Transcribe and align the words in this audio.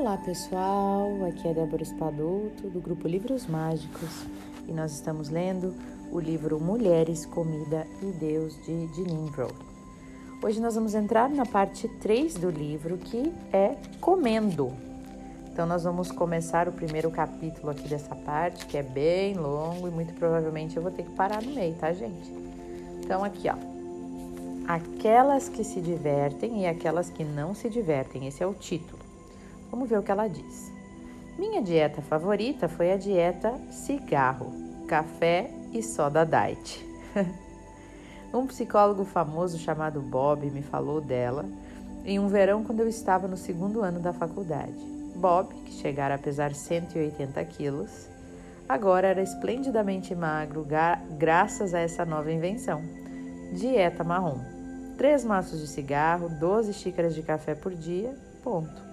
Olá 0.00 0.16
pessoal, 0.16 1.26
aqui 1.26 1.46
é 1.46 1.52
Débora 1.52 1.82
Espadoto 1.82 2.70
do 2.70 2.80
grupo 2.80 3.06
Livros 3.06 3.46
Mágicos 3.46 4.24
e 4.66 4.72
nós 4.72 4.92
estamos 4.92 5.28
lendo 5.28 5.74
o 6.10 6.18
livro 6.18 6.58
Mulheres, 6.58 7.26
Comida 7.26 7.86
e 8.00 8.06
Deus 8.06 8.56
de 8.64 8.86
Jeanine. 8.94 9.30
Hoje 10.42 10.58
nós 10.58 10.74
vamos 10.74 10.94
entrar 10.94 11.28
na 11.28 11.44
parte 11.44 11.86
3 11.86 12.32
do 12.36 12.48
livro 12.48 12.96
que 12.96 13.30
é 13.52 13.76
Comendo. 14.00 14.72
Então 15.52 15.66
nós 15.66 15.84
vamos 15.84 16.10
começar 16.10 16.66
o 16.66 16.72
primeiro 16.72 17.10
capítulo 17.10 17.68
aqui 17.68 17.86
dessa 17.86 18.16
parte 18.16 18.64
que 18.64 18.78
é 18.78 18.82
bem 18.82 19.34
longo 19.34 19.86
e 19.86 19.90
muito 19.90 20.14
provavelmente 20.14 20.78
eu 20.78 20.82
vou 20.82 20.90
ter 20.90 21.02
que 21.02 21.10
parar 21.10 21.42
no 21.42 21.52
meio, 21.52 21.74
tá 21.74 21.92
gente? 21.92 22.32
Então 23.04 23.22
aqui 23.22 23.50
ó, 23.50 23.54
aquelas 24.66 25.50
que 25.50 25.62
se 25.62 25.78
divertem 25.78 26.62
e 26.62 26.66
aquelas 26.66 27.10
que 27.10 27.22
não 27.22 27.54
se 27.54 27.68
divertem, 27.68 28.26
esse 28.26 28.42
é 28.42 28.46
o 28.46 28.54
título. 28.54 28.99
Vamos 29.70 29.88
ver 29.88 29.98
o 29.98 30.02
que 30.02 30.10
ela 30.10 30.28
diz. 30.28 30.72
Minha 31.38 31.62
dieta 31.62 32.02
favorita 32.02 32.68
foi 32.68 32.92
a 32.92 32.96
dieta 32.96 33.54
cigarro, 33.70 34.52
café 34.86 35.50
e 35.72 35.82
soda 35.82 36.24
diet. 36.24 36.84
um 38.34 38.46
psicólogo 38.46 39.04
famoso 39.04 39.58
chamado 39.58 40.00
Bob 40.00 40.50
me 40.50 40.62
falou 40.62 41.00
dela 41.00 41.44
em 42.04 42.18
um 42.18 42.28
verão 42.28 42.64
quando 42.64 42.80
eu 42.80 42.88
estava 42.88 43.28
no 43.28 43.36
segundo 43.36 43.82
ano 43.82 44.00
da 44.00 44.12
faculdade. 44.12 44.74
Bob, 45.16 45.54
que 45.64 45.72
chegara 45.72 46.14
a 46.14 46.18
pesar 46.18 46.54
180 46.54 47.44
quilos, 47.44 48.08
agora 48.68 49.08
era 49.08 49.22
esplendidamente 49.22 50.14
magro 50.14 50.66
graças 51.18 51.74
a 51.74 51.80
essa 51.80 52.04
nova 52.04 52.32
invenção. 52.32 52.82
Dieta 53.52 54.02
marrom. 54.02 54.40
Três 54.96 55.24
maços 55.24 55.60
de 55.60 55.66
cigarro, 55.66 56.28
12 56.28 56.72
xícaras 56.74 57.14
de 57.14 57.22
café 57.22 57.54
por 57.54 57.74
dia, 57.74 58.14
ponto. 58.42 58.89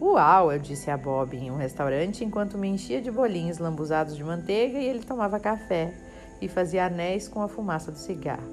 Uau, 0.00 0.52
eu 0.52 0.60
disse 0.60 0.92
a 0.92 0.96
Bob 0.96 1.36
em 1.36 1.50
um 1.50 1.56
restaurante 1.56 2.24
enquanto 2.24 2.56
me 2.56 2.68
enchia 2.68 3.02
de 3.02 3.10
bolinhos 3.10 3.58
lambuzados 3.58 4.16
de 4.16 4.22
manteiga 4.22 4.78
e 4.78 4.86
ele 4.86 5.02
tomava 5.02 5.40
café 5.40 5.92
e 6.40 6.46
fazia 6.46 6.86
anéis 6.86 7.26
com 7.26 7.42
a 7.42 7.48
fumaça 7.48 7.90
do 7.90 7.98
cigarro. 7.98 8.46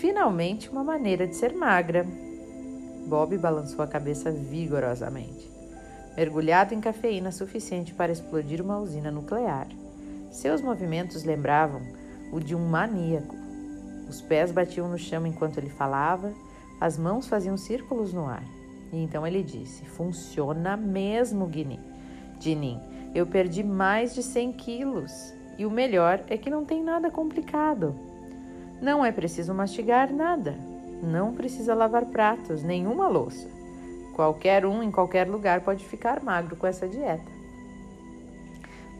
Finalmente, 0.00 0.68
uma 0.68 0.82
maneira 0.82 1.28
de 1.28 1.36
ser 1.36 1.54
magra. 1.54 2.04
Bob 3.06 3.38
balançou 3.38 3.84
a 3.84 3.86
cabeça 3.86 4.32
vigorosamente. 4.32 5.48
Mergulhado 6.16 6.74
em 6.74 6.80
cafeína 6.80 7.30
suficiente 7.30 7.94
para 7.94 8.10
explodir 8.10 8.60
uma 8.60 8.80
usina 8.80 9.12
nuclear. 9.12 9.68
Seus 10.32 10.60
movimentos 10.60 11.22
lembravam 11.22 11.82
o 12.32 12.40
de 12.40 12.56
um 12.56 12.68
maníaco. 12.68 13.36
Os 14.08 14.20
pés 14.20 14.50
batiam 14.50 14.88
no 14.88 14.98
chão 14.98 15.24
enquanto 15.24 15.58
ele 15.58 15.70
falava, 15.70 16.32
as 16.80 16.98
mãos 16.98 17.28
faziam 17.28 17.56
círculos 17.56 18.12
no 18.12 18.26
ar. 18.26 18.57
E 18.92 19.02
então 19.02 19.26
ele 19.26 19.42
disse: 19.42 19.84
Funciona 19.84 20.76
mesmo, 20.76 21.46
Guinim. 21.46 21.80
Dinim, 22.38 22.80
eu 23.14 23.26
perdi 23.26 23.62
mais 23.62 24.14
de 24.14 24.22
100 24.22 24.52
quilos. 24.52 25.34
E 25.58 25.66
o 25.66 25.70
melhor 25.70 26.22
é 26.28 26.36
que 26.36 26.48
não 26.48 26.64
tem 26.64 26.82
nada 26.82 27.10
complicado. 27.10 27.94
Não 28.80 29.04
é 29.04 29.10
preciso 29.10 29.52
mastigar 29.52 30.12
nada. 30.12 30.54
Não 31.02 31.34
precisa 31.34 31.74
lavar 31.74 32.06
pratos, 32.06 32.62
nenhuma 32.62 33.08
louça. 33.08 33.48
Qualquer 34.14 34.64
um 34.66 34.82
em 34.82 34.90
qualquer 34.90 35.28
lugar 35.28 35.60
pode 35.60 35.84
ficar 35.84 36.22
magro 36.22 36.56
com 36.56 36.66
essa 36.66 36.88
dieta. 36.88 37.38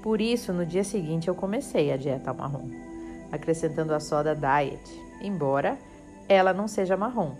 Por 0.02 0.20
isso, 0.20 0.52
no 0.52 0.64
dia 0.64 0.84
seguinte 0.84 1.28
eu 1.28 1.34
comecei 1.34 1.92
a 1.92 1.96
dieta 1.96 2.32
marrom, 2.32 2.70
acrescentando 3.32 3.92
a 3.92 4.00
soda 4.00 4.34
diet, 4.34 4.80
embora 5.20 5.76
ela 6.28 6.52
não 6.52 6.68
seja 6.68 6.96
marrom, 6.96 7.34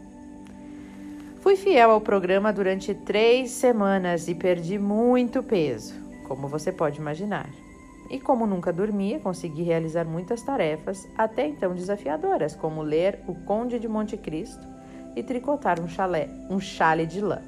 Fui 1.49 1.57
fiel 1.57 1.91
ao 1.91 2.01
programa 2.03 2.53
durante 2.53 2.93
três 2.93 3.53
semanas 3.53 4.29
e 4.29 4.35
perdi 4.35 4.79
muito 4.79 5.43
peso, 5.43 5.95
como 6.27 6.47
você 6.47 6.71
pode 6.71 7.01
imaginar. 7.01 7.49
E 8.11 8.21
como 8.21 8.47
nunca 8.47 8.71
dormia, 8.71 9.19
consegui 9.19 9.63
realizar 9.63 10.05
muitas 10.05 10.43
tarefas, 10.43 11.09
até 11.17 11.47
então 11.47 11.75
desafiadoras, 11.75 12.55
como 12.55 12.83
ler 12.83 13.21
O 13.27 13.35
Conde 13.35 13.79
de 13.79 13.89
Monte 13.89 14.15
Cristo 14.15 14.61
e 15.17 15.23
tricotar 15.23 15.81
um, 15.81 15.89
chalé, 15.89 16.29
um 16.51 16.61
chale 16.61 17.07
de 17.07 17.23
lã. 17.23 17.41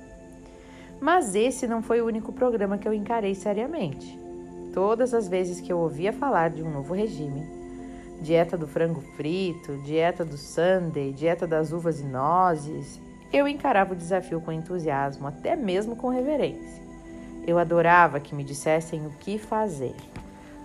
Mas 0.99 1.35
esse 1.35 1.67
não 1.67 1.83
foi 1.83 2.01
o 2.01 2.07
único 2.07 2.33
programa 2.33 2.79
que 2.79 2.89
eu 2.89 2.95
encarei 2.95 3.35
seriamente. 3.35 4.19
Todas 4.73 5.13
as 5.13 5.29
vezes 5.29 5.61
que 5.61 5.71
eu 5.71 5.79
ouvia 5.79 6.11
falar 6.11 6.49
de 6.49 6.63
um 6.63 6.71
novo 6.71 6.95
regime, 6.95 7.47
dieta 8.23 8.57
do 8.57 8.67
frango 8.67 9.03
frito, 9.15 9.77
dieta 9.85 10.25
do 10.25 10.39
sundae, 10.39 11.13
dieta 11.13 11.47
das 11.47 11.71
uvas 11.71 12.01
e 12.01 12.05
nozes, 12.07 12.99
eu 13.33 13.47
encarava 13.47 13.93
o 13.93 13.97
desafio 13.97 14.41
com 14.41 14.51
entusiasmo, 14.51 15.27
até 15.27 15.55
mesmo 15.55 15.95
com 15.95 16.09
reverência. 16.09 16.83
Eu 17.47 17.59
adorava 17.59 18.21
que 18.21 18.35
me 18.35 18.45
dissessem 18.45 19.07
o 19.07 19.11
que 19.11 19.39
fazer. 19.39 19.95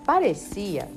Parecia 0.05 0.87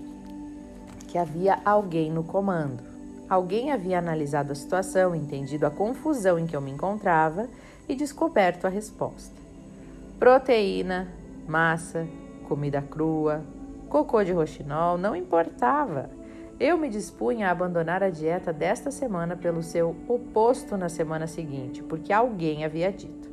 que 1.07 1.19
havia 1.19 1.59
alguém 1.65 2.11
no 2.11 2.23
comando. 2.23 2.83
Alguém 3.29 3.71
havia 3.73 3.99
analisado 3.99 4.53
a 4.53 4.55
situação, 4.55 5.15
entendido 5.15 5.67
a 5.67 5.71
confusão 5.71 6.39
em 6.39 6.47
que 6.47 6.57
eu 6.57 6.61
me 6.61 6.71
encontrava 6.71 7.49
e 7.89 7.95
descoberto 7.95 8.67
a 8.67 8.71
resposta. 8.71 9.35
Proteína, 10.19 11.09
massa, 11.47 12.07
comida 12.49 12.83
crua, 12.83 13.43
cocô 13.89 14.25
de 14.25 14.33
roxinol, 14.33 14.99
não 14.99 15.15
importava. 15.15 16.11
Eu 16.61 16.77
me 16.77 16.89
dispunha 16.89 17.47
a 17.47 17.51
abandonar 17.53 18.03
a 18.03 18.11
dieta 18.11 18.53
desta 18.53 18.91
semana 18.91 19.37
pelo 19.37 19.63
seu 19.63 19.95
oposto 20.09 20.77
na 20.77 20.89
semana 20.89 21.29
seguinte, 21.29 21.85
porque 21.85 22.13
alguém 22.13 22.65
havia 22.65 22.91
dito. 22.91 23.29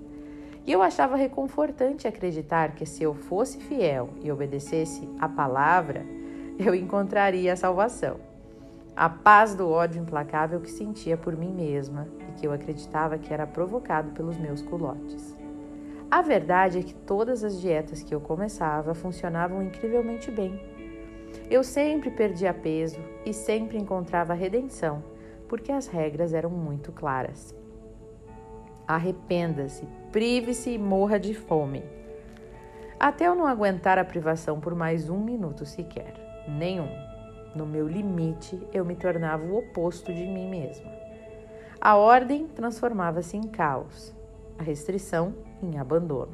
E 0.64 0.72
eu 0.72 0.84
achava 0.84 1.16
reconfortante 1.16 2.08
acreditar 2.08 2.76
que 2.76 2.86
se 2.86 3.02
eu 3.02 3.16
fosse 3.16 3.60
fiel 3.60 4.10
e 4.22 4.32
obedecesse 4.32 5.10
a 5.20 5.28
palavra, 5.28 6.06
eu 6.60 6.76
encontraria 6.76 7.54
a 7.54 7.56
salvação. 7.56 8.18
A 8.96 9.10
paz 9.10 9.56
do 9.56 9.70
ódio 9.72 10.02
implacável 10.02 10.62
que 10.62 10.70
sentia 10.70 11.18
por 11.18 11.36
mim 11.36 11.52
mesma 11.52 12.08
e 12.30 12.40
que 12.40 12.46
eu 12.46 12.54
acreditava 12.54 13.18
que 13.18 13.34
era 13.34 13.48
provocado 13.48 14.12
pelos 14.12 14.38
meus 14.38 14.62
culotes. 14.62 15.36
A 16.12 16.22
verdade 16.22 16.78
é 16.78 16.84
que 16.84 16.94
todas 16.94 17.44
as 17.44 17.60
dietas 17.60 18.04
que 18.04 18.14
eu 18.14 18.22
começava 18.22 18.94
funcionavam 18.94 19.64
incrivelmente 19.64 20.30
bem 20.30 20.60
eu 21.50 21.64
sempre 21.64 22.10
perdia 22.10 22.54
peso 22.54 23.00
e 23.26 23.34
sempre 23.34 23.78
encontrava 23.78 24.34
redenção, 24.34 25.04
porque 25.48 25.72
as 25.72 25.88
regras 25.88 26.34
eram 26.34 26.50
muito 26.50 26.92
claras. 26.92 27.56
Arrependa-se, 28.88 29.88
prive-se 30.12 30.72
e 30.72 30.78
morra 30.78 31.20
de 31.20 31.34
fome. 31.34 31.84
Até 33.00 33.28
eu 33.28 33.36
não 33.36 33.46
aguentar 33.46 33.98
a 33.98 34.06
privação 34.06 34.60
por 34.60 34.74
mais 34.74 35.10
um 35.10 35.20
minuto 35.20 35.66
sequer. 35.66 36.14
Nenhum. 36.48 36.90
No 37.56 37.66
meu 37.66 37.88
limite, 37.88 38.60
eu 38.74 38.86
me 38.86 38.96
tornava 38.96 39.46
o 39.46 39.58
oposto 39.58 40.14
de 40.14 40.26
mim 40.26 40.50
mesma. 40.50 40.92
A 41.80 41.96
ordem 41.96 42.48
transformava-se 42.48 43.38
em 43.38 43.44
caos, 43.44 44.14
a 44.58 44.64
restrição 44.64 45.34
em 45.62 45.78
abandono. 45.78 46.34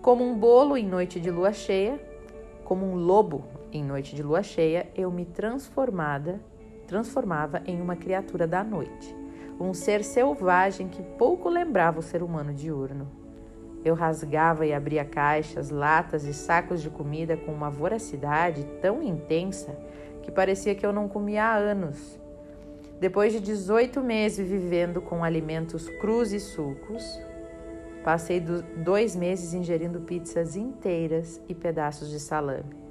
Como 0.00 0.24
um 0.24 0.38
bolo 0.38 0.76
em 0.76 0.86
noite 0.86 1.18
de 1.18 1.30
lua 1.30 1.52
cheia, 1.52 2.00
como 2.64 2.86
um 2.86 2.94
lobo 2.94 3.44
em 3.76 3.84
noite 3.84 4.14
de 4.14 4.22
lua 4.22 4.42
cheia, 4.42 4.88
eu 4.96 5.10
me 5.10 5.24
transformada, 5.24 6.40
transformava 6.86 7.62
em 7.66 7.80
uma 7.80 7.94
criatura 7.94 8.46
da 8.46 8.64
noite, 8.64 9.14
um 9.60 9.74
ser 9.74 10.02
selvagem 10.02 10.88
que 10.88 11.02
pouco 11.02 11.48
lembrava 11.48 12.00
o 12.00 12.02
ser 12.02 12.22
humano 12.22 12.52
diurno. 12.52 13.08
Eu 13.84 13.94
rasgava 13.94 14.66
e 14.66 14.72
abria 14.72 15.04
caixas, 15.04 15.70
latas 15.70 16.24
e 16.24 16.34
sacos 16.34 16.82
de 16.82 16.90
comida 16.90 17.36
com 17.36 17.52
uma 17.52 17.70
voracidade 17.70 18.64
tão 18.80 19.02
intensa 19.02 19.78
que 20.22 20.30
parecia 20.30 20.74
que 20.74 20.84
eu 20.84 20.92
não 20.92 21.08
comia 21.08 21.44
há 21.44 21.54
anos. 21.54 22.18
Depois 22.98 23.32
de 23.32 23.40
18 23.40 24.02
meses 24.02 24.48
vivendo 24.48 25.00
com 25.00 25.22
alimentos 25.22 25.88
crus 26.00 26.32
e 26.32 26.40
sucos, 26.40 27.20
passei 28.02 28.40
dois 28.40 29.14
meses 29.14 29.52
ingerindo 29.52 30.00
pizzas 30.00 30.56
inteiras 30.56 31.40
e 31.48 31.54
pedaços 31.54 32.10
de 32.10 32.18
salame. 32.18 32.85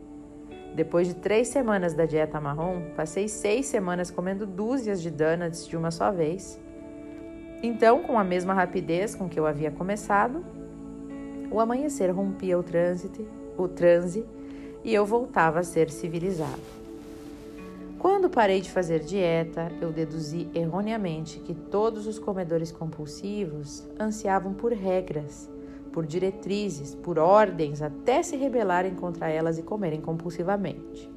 Depois 0.76 1.08
de 1.08 1.14
três 1.14 1.48
semanas 1.48 1.94
da 1.94 2.06
dieta 2.06 2.42
marrom, 2.42 2.82
passei 2.98 3.30
seis 3.30 3.66
semanas 3.66 4.12
comendo 4.12 4.46
dúzias 4.46 5.02
de 5.02 5.10
donuts 5.10 5.66
de 5.66 5.78
uma 5.78 5.90
só 5.90 6.12
vez. 6.12 6.60
Então, 7.64 8.04
com 8.04 8.20
a 8.20 8.26
mesma 8.26 8.54
rapidez 8.54 9.16
com 9.16 9.30
que 9.30 9.40
eu 9.40 9.48
havia 9.48 9.72
começado, 9.72 10.44
o 11.50 11.62
amanhecer 11.62 12.10
rompia 12.12 12.60
o 12.60 12.64
trânsito, 12.64 13.26
o 13.58 13.70
transe 13.70 14.26
e 14.84 14.94
eu 14.94 15.06
voltava 15.06 15.60
a 15.60 15.64
ser 15.64 15.90
civilizado. 15.90 16.76
Quando 17.98 18.30
parei 18.30 18.60
de 18.60 18.70
fazer 18.70 19.00
dieta, 19.00 19.72
eu 19.80 19.94
deduzi 19.94 20.50
erroneamente 20.54 21.40
que 21.40 21.54
todos 21.54 22.06
os 22.06 22.20
comedores 22.20 22.70
compulsivos 22.70 23.88
ansiavam 23.98 24.54
por 24.54 24.74
regras 24.74 25.55
por 25.96 26.06
diretrizes, 26.06 26.94
por 26.94 27.18
ordens, 27.18 27.82
até 27.82 28.22
se 28.22 28.36
rebelarem 28.36 28.94
contra 28.94 29.30
elas 29.30 29.58
e 29.58 29.64
comerem 29.64 30.02
compulsivamente. 30.02 31.10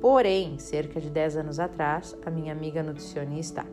Porém, 0.00 0.58
cerca 0.58 1.00
de 1.00 1.08
10 1.08 1.36
anos 1.36 1.60
atrás, 1.60 2.16
a 2.26 2.30
minha 2.30 2.52
amiga 2.52 2.82
nutricionista 2.82 3.64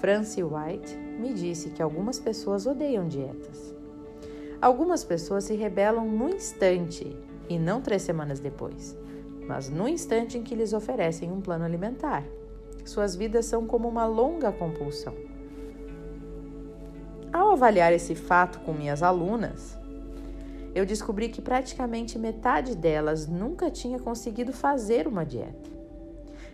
Francie 0.00 0.42
White 0.42 0.96
me 0.96 1.32
disse 1.32 1.70
que 1.70 1.80
algumas 1.80 2.18
pessoas 2.18 2.66
odeiam 2.66 3.06
dietas. 3.06 3.72
Algumas 4.60 5.04
pessoas 5.04 5.44
se 5.44 5.54
rebelam 5.54 6.08
no 6.08 6.28
instante 6.28 7.16
e 7.48 7.56
não 7.56 7.80
três 7.80 8.02
semanas 8.02 8.40
depois, 8.40 8.98
mas 9.46 9.70
no 9.70 9.86
instante 9.86 10.36
em 10.36 10.42
que 10.42 10.56
lhes 10.56 10.72
oferecem 10.72 11.30
um 11.30 11.40
plano 11.40 11.64
alimentar. 11.64 12.24
Suas 12.84 13.14
vidas 13.14 13.46
são 13.46 13.64
como 13.64 13.86
uma 13.86 14.06
longa 14.06 14.50
compulsão. 14.50 15.14
Ao 17.32 17.52
avaliar 17.52 17.92
esse 17.92 18.16
fato 18.16 18.58
com 18.60 18.72
minhas 18.72 19.00
alunas, 19.00 19.83
eu 20.74 20.84
descobri 20.84 21.28
que 21.28 21.40
praticamente 21.40 22.18
metade 22.18 22.74
delas 22.74 23.28
nunca 23.28 23.70
tinha 23.70 23.98
conseguido 23.98 24.52
fazer 24.52 25.06
uma 25.06 25.24
dieta. 25.24 25.70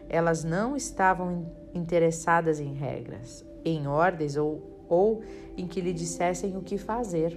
Elas 0.09 0.45
não 0.45 0.77
estavam 0.77 1.51
interessadas 1.73 2.61
em 2.61 2.75
regras, 2.75 3.45
em 3.65 3.87
ordens 3.87 4.37
ou, 4.37 4.85
ou 4.89 5.23
em 5.57 5.67
que 5.67 5.81
lhe 5.81 5.93
dissessem 5.93 6.57
o 6.57 6.61
que 6.61 6.77
fazer. 6.77 7.35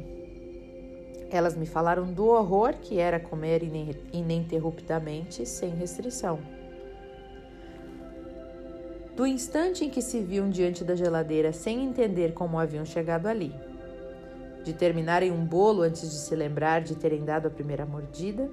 Elas 1.31 1.55
me 1.55 1.65
falaram 1.65 2.11
do 2.11 2.27
horror 2.27 2.73
que 2.81 2.99
era 2.99 3.19
comer 3.19 3.63
ininterruptamente 4.11 5.45
sem 5.45 5.69
restrição. 5.69 6.39
Do 9.15 9.25
instante 9.25 9.85
em 9.85 9.89
que 9.89 10.01
se 10.01 10.19
viam 10.19 10.49
diante 10.49 10.83
da 10.83 10.95
geladeira 10.95 11.53
sem 11.53 11.83
entender 11.85 12.33
como 12.33 12.59
haviam 12.59 12.83
chegado 12.83 13.27
ali, 13.27 13.53
de 14.63 14.73
terminarem 14.73 15.31
um 15.31 15.45
bolo 15.45 15.81
antes 15.81 16.09
de 16.09 16.17
se 16.17 16.35
lembrar 16.35 16.81
de 16.81 16.95
terem 16.95 17.23
dado 17.23 17.47
a 17.47 17.51
primeira 17.51 17.85
mordida, 17.85 18.49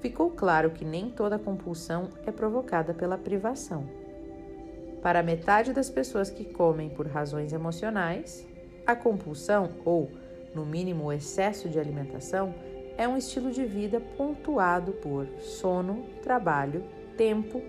ficou 0.00 0.30
claro 0.30 0.70
que 0.70 0.84
nem 0.84 1.10
toda 1.10 1.38
compulsão 1.38 2.08
é 2.24 2.30
provocada 2.30 2.94
pela 2.94 3.18
privação. 3.18 3.84
Para 5.02 5.22
metade 5.22 5.72
das 5.72 5.90
pessoas 5.90 6.30
que 6.30 6.44
comem 6.44 6.88
por 6.88 7.06
razões 7.06 7.52
emocionais, 7.52 8.46
a 8.86 8.94
compulsão, 8.94 9.70
ou, 9.84 10.10
no 10.54 10.64
mínimo, 10.64 11.06
o 11.06 11.12
excesso 11.12 11.68
de 11.68 11.78
alimentação, 11.78 12.54
é 12.96 13.08
um 13.08 13.16
estilo 13.16 13.50
de 13.50 13.64
vida 13.64 14.00
pontuado 14.00 14.92
por 14.92 15.26
sono, 15.38 16.04
trabalho, 16.22 16.84
tempo 17.16 17.62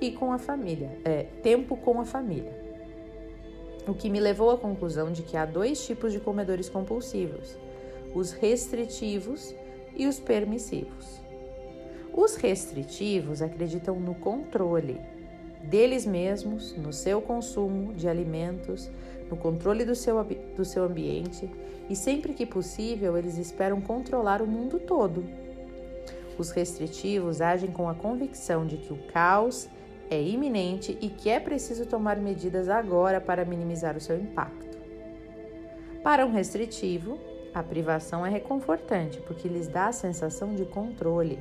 e 0.00 0.10
com 0.12 0.32
a 0.32 0.38
família, 0.38 0.98
é, 1.04 1.24
tempo 1.42 1.76
com 1.76 2.00
a 2.00 2.04
família 2.04 2.59
o 3.86 3.94
que 3.94 4.10
me 4.10 4.20
levou 4.20 4.50
à 4.50 4.58
conclusão 4.58 5.12
de 5.12 5.22
que 5.22 5.36
há 5.36 5.44
dois 5.44 5.84
tipos 5.84 6.12
de 6.12 6.20
comedores 6.20 6.68
compulsivos: 6.68 7.56
os 8.14 8.32
restritivos 8.32 9.54
e 9.96 10.06
os 10.06 10.18
permissivos. 10.18 11.20
Os 12.12 12.36
restritivos 12.36 13.40
acreditam 13.40 13.98
no 13.98 14.14
controle 14.14 15.00
deles 15.62 16.06
mesmos, 16.06 16.76
no 16.76 16.92
seu 16.92 17.20
consumo 17.20 17.92
de 17.92 18.08
alimentos, 18.08 18.90
no 19.30 19.36
controle 19.36 19.84
do 19.84 19.94
seu, 19.94 20.24
do 20.56 20.64
seu 20.64 20.84
ambiente 20.84 21.48
e, 21.88 21.94
sempre 21.94 22.32
que 22.32 22.46
possível, 22.46 23.16
eles 23.16 23.36
esperam 23.36 23.80
controlar 23.80 24.42
o 24.42 24.46
mundo 24.46 24.78
todo. 24.78 25.24
Os 26.38 26.50
restritivos 26.50 27.40
agem 27.40 27.70
com 27.70 27.88
a 27.88 27.94
convicção 27.94 28.66
de 28.66 28.78
que 28.78 28.92
o 28.92 28.98
caos 29.12 29.68
é 30.10 30.20
iminente 30.20 30.98
e 31.00 31.08
que 31.08 31.30
é 31.30 31.38
preciso 31.38 31.86
tomar 31.86 32.16
medidas 32.16 32.68
agora 32.68 33.20
para 33.20 33.44
minimizar 33.44 33.96
o 33.96 34.00
seu 34.00 34.18
impacto. 34.18 34.76
Para 36.02 36.26
um 36.26 36.32
restritivo, 36.32 37.18
a 37.54 37.62
privação 37.62 38.26
é 38.26 38.30
reconfortante 38.30 39.20
porque 39.20 39.48
lhes 39.48 39.68
dá 39.68 39.86
a 39.86 39.92
sensação 39.92 40.54
de 40.54 40.64
controle. 40.64 41.38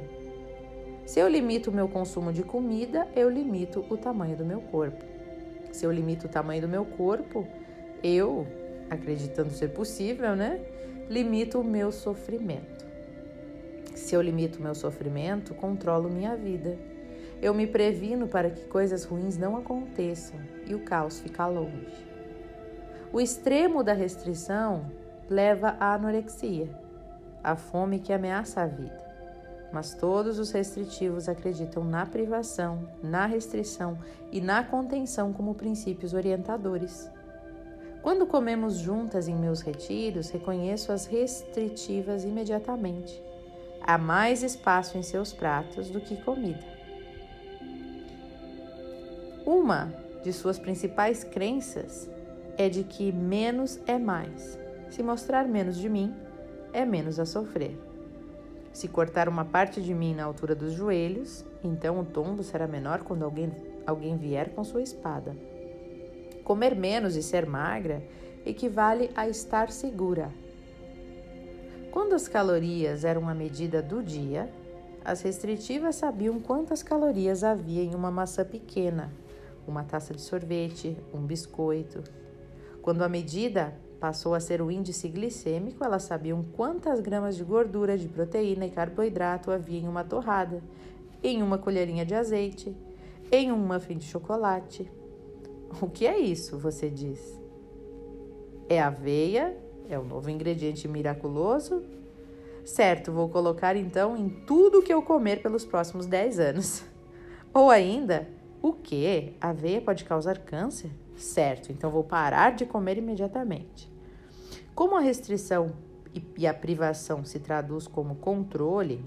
Se 1.06 1.19
eu 1.19 1.27
limito 1.27 1.71
o 1.71 1.74
meu 1.74 1.88
consumo 1.88 2.31
de 2.31 2.44
comida, 2.44 3.07
eu 3.16 3.30
limito 3.30 3.83
o 3.89 3.98
tamanho 3.98 4.38
do 4.38 4.45
meu 4.45 4.62
corpo. 4.62 5.04
Se 5.71 5.86
eu 5.86 5.92
limito 5.92 6.27
o 6.27 6.30
tamanho 6.30 6.62
do 6.62 6.68
meu 6.68 6.86
corpo, 6.86 7.48
eu, 8.04 8.45
acreditando 8.89 9.51
ser 9.51 9.69
possível, 9.69 10.36
né, 10.36 10.62
limito 11.10 11.60
o 11.60 11.63
meu 11.63 11.92
sofrimento. 11.92 12.86
Se 13.95 14.16
eu 14.16 14.21
limito 14.21 14.60
o 14.60 14.62
meu 14.62 14.75
sofrimento, 14.75 15.54
controlo 15.56 16.10
minha 16.10 16.36
vida. 16.36 16.77
Eu 17.41 17.53
me 17.53 17.65
previno 17.65 18.27
para 18.27 18.50
que 18.50 18.65
coisas 18.65 19.06
ruins 19.06 19.38
não 19.38 19.56
aconteçam 19.56 20.38
e 20.65 20.75
o 20.75 20.80
caos 20.80 21.21
fica 21.21 21.47
longe. 21.47 22.06
O 23.13 23.21
extremo 23.21 23.81
da 23.81 23.94
restrição 23.94 24.91
leva 25.30 25.75
à 25.80 25.94
anorexia, 25.94 26.69
a 27.41 27.56
fome 27.56 28.00
que 28.00 28.12
ameaça 28.12 28.62
a 28.62 28.68
vida. 28.68 29.07
Mas 29.71 29.94
todos 29.94 30.38
os 30.38 30.51
restritivos 30.51 31.30
acreditam 31.30 31.83
na 31.83 32.06
privação, 32.06 32.89
na 33.01 33.25
restrição 33.25 33.97
e 34.31 34.42
na 34.42 34.63
contenção 34.63 35.31
como 35.31 35.56
princípios 35.56 36.13
orientadores. 36.13 37.09
Quando 38.01 38.25
comemos 38.25 38.77
juntas 38.77 39.27
em 39.27 39.35
meus 39.35 39.62
retiros, 39.62 40.30
reconheço 40.30 40.92
as 40.92 41.06
restritivas 41.06 42.24
imediatamente. 42.24 43.24
Há 43.81 43.97
mais 43.97 44.44
espaço 44.44 44.97
em 44.97 45.03
seus 45.03 45.31
pratos 45.31 45.89
do 45.89 46.01
que 46.01 46.21
comida. 46.21 46.78
Uma 49.51 49.91
de 50.21 50.31
suas 50.31 50.59
principais 50.59 51.23
crenças 51.23 52.07
é 52.55 52.69
de 52.69 52.83
que 52.83 53.11
menos 53.11 53.79
é 53.87 53.97
mais. 53.97 54.59
Se 54.91 55.01
mostrar 55.01 55.47
menos 55.47 55.75
de 55.75 55.89
mim, 55.89 56.13
é 56.71 56.85
menos 56.85 57.19
a 57.19 57.25
sofrer. 57.25 57.75
Se 58.71 58.87
cortar 58.87 59.27
uma 59.27 59.43
parte 59.43 59.81
de 59.81 59.91
mim 59.91 60.13
na 60.13 60.23
altura 60.23 60.53
dos 60.53 60.73
joelhos, 60.73 61.43
então 61.63 61.99
o 61.99 62.05
tombo 62.05 62.43
será 62.43 62.67
menor 62.67 63.01
quando 63.01 63.23
alguém, 63.23 63.51
alguém 63.87 64.17
vier 64.17 64.51
com 64.51 64.63
sua 64.63 64.83
espada. 64.83 65.35
Comer 66.43 66.75
menos 66.75 67.15
e 67.15 67.23
ser 67.23 67.47
magra 67.47 68.03
equivale 68.45 69.09
a 69.15 69.27
estar 69.27 69.71
segura. 69.71 70.29
Quando 71.89 72.13
as 72.13 72.27
calorias 72.27 73.03
eram 73.03 73.27
a 73.27 73.33
medida 73.33 73.81
do 73.81 74.03
dia, 74.03 74.47
as 75.03 75.23
restritivas 75.23 75.95
sabiam 75.95 76.39
quantas 76.39 76.83
calorias 76.83 77.43
havia 77.43 77.81
em 77.81 77.95
uma 77.95 78.11
maçã 78.11 78.45
pequena 78.45 79.11
uma 79.69 79.83
taça 79.83 80.13
de 80.13 80.21
sorvete, 80.21 80.98
um 81.13 81.21
biscoito. 81.21 82.04
Quando 82.81 83.04
a 83.04 83.09
medida 83.09 83.73
passou 83.99 84.33
a 84.33 84.40
ser 84.40 84.61
o 84.61 84.71
índice 84.71 85.07
glicêmico, 85.07 85.83
elas 85.83 86.04
sabiam 86.04 86.44
quantas 86.44 86.99
gramas 86.99 87.35
de 87.35 87.44
gordura, 87.44 87.97
de 87.97 88.07
proteína 88.07 88.66
e 88.66 88.71
carboidrato 88.71 89.52
havia 89.52 89.80
em 89.80 89.88
uma 89.88 90.04
torrada, 90.04 90.64
em 91.21 91.44
uma 91.44 91.57
colherinha 91.57 92.06
de 92.06 92.16
azeite, 92.16 92.76
em 93.31 93.52
um 93.52 93.57
muffin 93.57 93.97
de 93.97 94.06
chocolate. 94.06 94.90
O 95.81 95.88
que 95.88 96.07
é 96.07 96.18
isso? 96.18 96.57
Você 96.57 96.90
diz. 96.90 97.40
É 98.68 98.81
aveia? 98.81 99.56
É 99.88 99.99
o 99.99 100.04
novo 100.04 100.30
ingrediente 100.30 100.88
miraculoso? 100.88 101.83
Certo, 102.66 103.11
vou 103.11 103.30
colocar 103.30 103.76
então 103.76 104.16
em 104.16 104.30
tudo 104.30 104.81
que 104.81 104.94
eu 104.94 105.02
comer 105.02 105.42
pelos 105.42 105.66
próximos 105.66 106.06
10 106.06 106.40
anos. 106.40 106.83
Ou 107.54 107.69
ainda, 107.69 108.28
o 108.61 108.73
que? 108.73 109.33
Aveia 109.39 109.81
pode 109.81 110.04
causar 110.04 110.39
câncer? 110.39 110.92
Certo, 111.16 111.71
então 111.71 111.89
vou 111.89 112.04
parar 112.04 112.56
de 112.56 112.66
comer 112.66 112.97
imediatamente. 112.97 113.92
Como 114.75 114.95
a 114.95 115.01
restrição 115.01 115.73
e 116.37 116.47
a 116.47 116.54
privação 116.54 117.23
se 117.23 117.39
traduz 117.39 117.87
como 117.87 118.16
controle, 118.16 119.04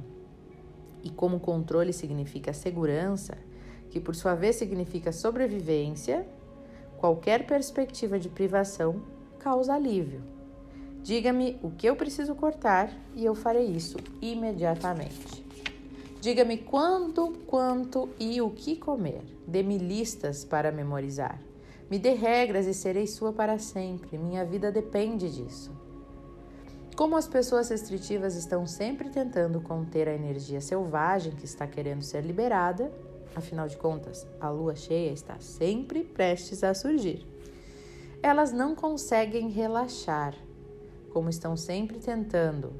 e 1.03 1.11
como 1.11 1.41
controle 1.41 1.93
significa 1.93 2.53
segurança, 2.53 3.37
que 3.91 4.01
por 4.01 4.15
sua 4.15 4.35
vez 4.35 4.57
significa 4.57 5.13
sobrevivência, 5.13 6.27
qualquer 6.97 7.47
perspectiva 7.47 8.19
de 8.19 8.29
privação 8.29 9.03
causa 9.39 9.75
alívio. 9.75 10.23
Diga-me 11.03 11.59
o 11.63 11.71
que 11.71 11.89
eu 11.89 11.97
preciso 11.97 12.35
cortar 12.35 12.91
e 13.15 13.25
eu 13.25 13.35
farei 13.35 13.67
isso 13.67 13.97
imediatamente. 14.21 15.42
Diga-me 16.23 16.57
quando, 16.57 17.33
quanto 17.49 18.09
e 18.17 18.41
o 18.41 18.49
que 18.49 18.77
comer. 18.77 19.25
Dê-me 19.45 19.77
listas 19.77 20.45
para 20.45 20.71
memorizar. 20.71 21.43
Me 21.91 21.99
dê 21.99 22.13
regras 22.13 22.65
e 22.69 22.73
serei 22.73 23.09
sua 23.09 23.33
para 23.33 23.59
sempre. 23.59 24.17
Minha 24.17 24.45
vida 24.45 24.71
depende 24.71 25.29
disso. 25.29 25.73
Como 26.95 27.17
as 27.17 27.27
pessoas 27.27 27.71
restritivas 27.71 28.37
estão 28.37 28.69
sempre 28.69 29.11
tentando 29.11 29.61
conter 29.61 30.09
a 30.09 30.15
energia 30.15 30.61
selvagem 30.61 31.33
que 31.33 31.45
está 31.45 31.67
querendo 31.67 32.03
ser 32.03 32.25
liberada, 32.25 32.93
afinal 33.35 33.67
de 33.67 33.77
contas, 33.77 34.25
a 34.39 34.49
lua 34.49 34.77
cheia 34.77 35.11
está 35.11 35.41
sempre 35.41 36.05
prestes 36.05 36.63
a 36.63 36.73
surgir. 36.73 37.27
Elas 38.23 38.53
não 38.53 38.77
conseguem 38.77 39.49
relaxar, 39.49 40.37
como 41.13 41.29
estão 41.29 41.57
sempre 41.57 41.99
tentando 41.99 42.73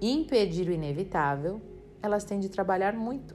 impedir 0.00 0.70
o 0.70 0.72
inevitável, 0.72 1.60
elas 2.02 2.24
têm 2.24 2.40
de 2.40 2.48
trabalhar 2.48 2.94
muito. 2.94 3.34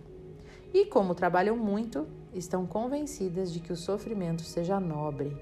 E 0.74 0.86
como 0.86 1.14
trabalham 1.14 1.58
muito, 1.58 2.08
estão 2.34 2.66
convencidas 2.66 3.52
de 3.52 3.60
que 3.60 3.74
o 3.74 3.76
sofrimento 3.76 4.42
seja 4.42 4.80
nobre. 4.80 5.36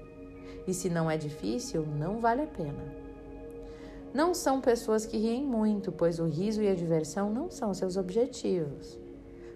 E 0.66 0.74
se 0.74 0.90
não 0.90 1.10
é 1.10 1.16
difícil, 1.16 1.86
não 1.86 2.18
vale 2.20 2.42
a 2.42 2.46
pena. 2.46 3.00
Não 4.12 4.34
são 4.34 4.60
pessoas 4.60 5.06
que 5.06 5.16
riem 5.16 5.46
muito, 5.46 5.92
pois 5.92 6.18
o 6.18 6.26
riso 6.26 6.62
e 6.62 6.68
a 6.68 6.74
diversão 6.74 7.32
não 7.32 7.48
são 7.48 7.72
seus 7.72 7.96
objetivos. 7.96 8.98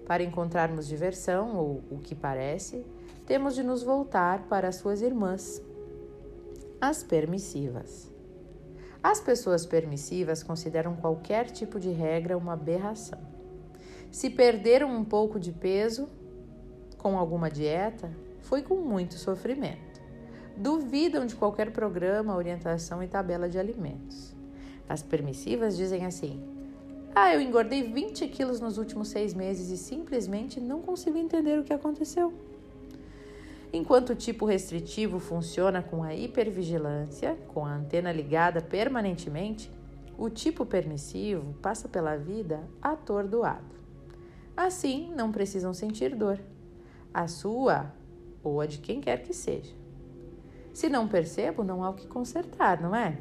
Para 0.06 0.23
encontrarmos 0.23 0.87
diversão, 0.87 1.56
ou 1.56 1.83
o 1.90 1.99
que 1.99 2.14
parece, 2.14 2.87
temos 3.26 3.54
de 3.54 3.62
nos 3.62 3.83
voltar 3.83 4.47
para 4.49 4.68
as 4.68 4.76
suas 4.76 5.02
irmãs, 5.02 5.61
as 6.80 7.02
permissivas. 7.02 8.12
As 9.02 9.18
pessoas 9.18 9.66
permissivas 9.66 10.42
consideram 10.42 10.94
qualquer 10.94 11.50
tipo 11.50 11.80
de 11.80 11.90
regra 11.90 12.38
uma 12.38 12.52
aberração. 12.52 13.33
Se 14.11 14.30
perderam 14.30 14.94
um 14.94 15.04
pouco 15.04 15.38
de 15.38 15.52
peso 15.52 16.08
com 16.99 17.18
alguma 17.18 17.50
dieta, 17.50 18.11
foi 18.40 18.62
com 18.62 18.76
muito 18.76 19.14
sofrimento. 19.14 20.00
Duvidam 20.56 21.26
de 21.26 21.34
qualquer 21.34 21.73
programa, 21.73 22.37
orientação 22.37 23.02
e 23.02 23.08
tabela 23.08 23.49
de 23.49 23.58
alimentos. 23.58 24.34
As 24.88 25.02
permissivas 25.02 25.76
dizem 25.76 26.06
assim: 26.06 26.42
Ah, 27.14 27.34
eu 27.34 27.40
engordei 27.40 27.82
20 27.82 28.28
quilos 28.28 28.61
nos 28.61 28.78
últimos 28.78 29.08
seis 29.08 29.34
meses 29.34 29.70
e 29.70 29.76
simplesmente 29.76 30.61
não 30.61 30.80
consigo 30.80 31.18
entender 31.18 31.58
o 31.58 31.64
que 31.64 31.73
aconteceu. 31.73 32.32
Enquanto 33.73 34.11
o 34.11 34.14
tipo 34.14 34.46
restritivo 34.46 35.18
funciona 35.18 35.82
com 35.82 36.04
a 36.04 36.14
hipervigilância, 36.14 37.37
com 37.49 37.66
a 37.66 37.75
antena 37.75 38.12
ligada 38.12 38.61
permanentemente, 38.61 39.68
o 40.16 40.30
tipo 40.30 40.64
permissivo 40.64 41.54
passa 41.61 41.88
pela 41.88 42.16
vida 42.16 42.62
atordoado. 42.80 43.74
Assim, 44.56 45.12
não 45.14 45.32
precisam 45.32 45.75
sentir 45.75 46.14
dor, 46.14 46.38
a 47.12 47.26
sua 47.26 47.92
ou 48.42 48.61
a 48.61 48.66
de 48.66 48.78
quem 48.78 49.00
quer 49.00 49.23
que 49.23 49.34
seja. 49.34 49.75
Se 50.73 50.88
não 50.88 51.08
percebo, 51.08 51.64
não 51.64 51.82
há 51.82 51.90
o 51.90 51.94
que 51.94 52.06
consertar, 52.06 52.80
não 52.80 52.94
é? 52.94 53.18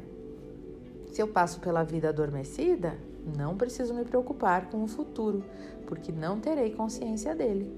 Se 1.12 1.20
eu 1.20 1.28
passo 1.28 1.60
pela 1.60 1.84
vida 1.84 2.08
adormecida, 2.08 2.98
não 3.36 3.56
preciso 3.56 3.94
me 3.94 4.04
preocupar 4.04 4.68
com 4.68 4.82
o 4.82 4.88
futuro, 4.88 5.44
porque 5.86 6.12
não 6.12 6.40
terei 6.40 6.72
consciência 6.72 7.34
dele. 7.34 7.72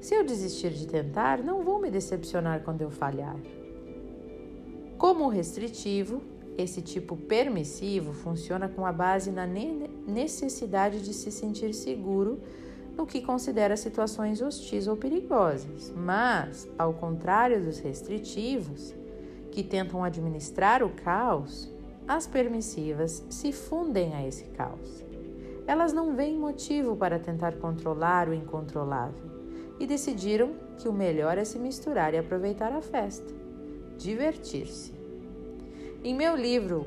Se 0.00 0.14
eu 0.14 0.24
desistir 0.24 0.70
de 0.70 0.86
tentar, 0.86 1.42
não 1.42 1.62
vou 1.62 1.80
me 1.80 1.90
decepcionar 1.90 2.62
quando 2.62 2.82
eu 2.82 2.90
falhar. 2.90 3.36
Como 4.98 5.28
restritivo, 5.28 6.22
esse 6.62 6.80
tipo 6.80 7.16
permissivo 7.16 8.12
funciona 8.12 8.68
com 8.68 8.86
a 8.86 8.92
base 8.92 9.30
na 9.30 9.46
necessidade 9.46 11.02
de 11.02 11.12
se 11.12 11.30
sentir 11.30 11.74
seguro 11.74 12.40
no 12.96 13.06
que 13.06 13.22
considera 13.22 13.76
situações 13.76 14.40
hostis 14.40 14.86
ou 14.86 14.96
perigosas. 14.96 15.92
Mas, 15.94 16.68
ao 16.78 16.92
contrário 16.94 17.62
dos 17.62 17.78
restritivos, 17.78 18.94
que 19.50 19.62
tentam 19.62 20.02
administrar 20.02 20.82
o 20.82 20.90
caos, 20.90 21.70
as 22.06 22.26
permissivas 22.26 23.24
se 23.30 23.52
fundem 23.52 24.14
a 24.14 24.26
esse 24.26 24.44
caos. 24.44 25.04
Elas 25.66 25.92
não 25.92 26.16
veem 26.16 26.38
motivo 26.38 26.96
para 26.96 27.18
tentar 27.18 27.56
controlar 27.56 28.28
o 28.28 28.34
incontrolável 28.34 29.30
e 29.78 29.86
decidiram 29.86 30.52
que 30.78 30.88
o 30.88 30.92
melhor 30.92 31.38
é 31.38 31.44
se 31.44 31.58
misturar 31.58 32.14
e 32.14 32.18
aproveitar 32.18 32.72
a 32.72 32.82
festa, 32.82 33.32
divertir-se. 33.96 35.01
Em 36.04 36.16
meu 36.16 36.34
livro 36.34 36.84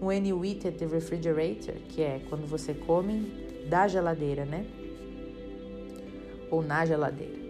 When 0.00 0.26
You 0.26 0.42
Eat 0.42 0.66
at 0.68 0.76
the 0.76 0.86
Refrigerator, 0.86 1.74
que 1.90 2.00
é 2.00 2.22
quando 2.30 2.46
você 2.46 2.72
come 2.72 3.66
da 3.68 3.86
geladeira, 3.86 4.46
né? 4.46 4.64
Ou 6.50 6.62
na 6.62 6.86
geladeira. 6.86 7.44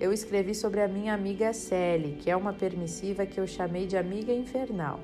Eu 0.00 0.10
escrevi 0.10 0.54
sobre 0.54 0.80
a 0.80 0.88
minha 0.88 1.12
amiga 1.12 1.52
Sally, 1.52 2.16
que 2.18 2.30
é 2.30 2.36
uma 2.36 2.54
permissiva 2.54 3.26
que 3.26 3.38
eu 3.38 3.46
chamei 3.46 3.86
de 3.86 3.98
amiga 3.98 4.32
infernal. 4.32 5.00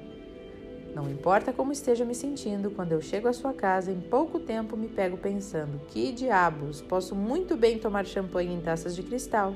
Não 0.94 1.10
importa 1.10 1.52
como 1.52 1.72
esteja 1.72 2.06
me 2.06 2.14
sentindo, 2.14 2.70
quando 2.70 2.92
eu 2.92 3.02
chego 3.02 3.28
à 3.28 3.32
sua 3.34 3.52
casa, 3.52 3.92
em 3.92 4.00
pouco 4.00 4.40
tempo 4.40 4.78
me 4.78 4.88
pego 4.88 5.18
pensando: 5.18 5.78
que 5.88 6.10
diabos, 6.10 6.80
posso 6.80 7.14
muito 7.14 7.54
bem 7.54 7.78
tomar 7.78 8.06
champanhe 8.06 8.54
em 8.54 8.60
taças 8.62 8.96
de 8.96 9.02
cristal, 9.02 9.54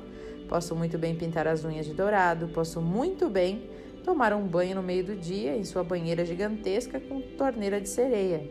posso 0.51 0.77
muito 0.77 0.99
bem 0.99 1.17
pintar 1.17 1.49
as 1.49 1.65
unhas 1.65 1.87
de 1.87 1.95
dourado, 1.95 2.49
posso 2.49 2.83
muito 2.83 3.31
bem 3.31 3.71
tomar 4.05 4.35
um 4.35 4.47
banho 4.47 4.77
no 4.77 4.83
meio 4.83 5.03
do 5.03 5.17
dia 5.17 5.57
em 5.57 5.65
sua 5.65 5.83
banheira 5.83 6.25
gigantesca 6.25 7.01
com 7.01 7.21
torneira 7.21 7.81
de 7.81 7.89
sereia. 7.89 8.47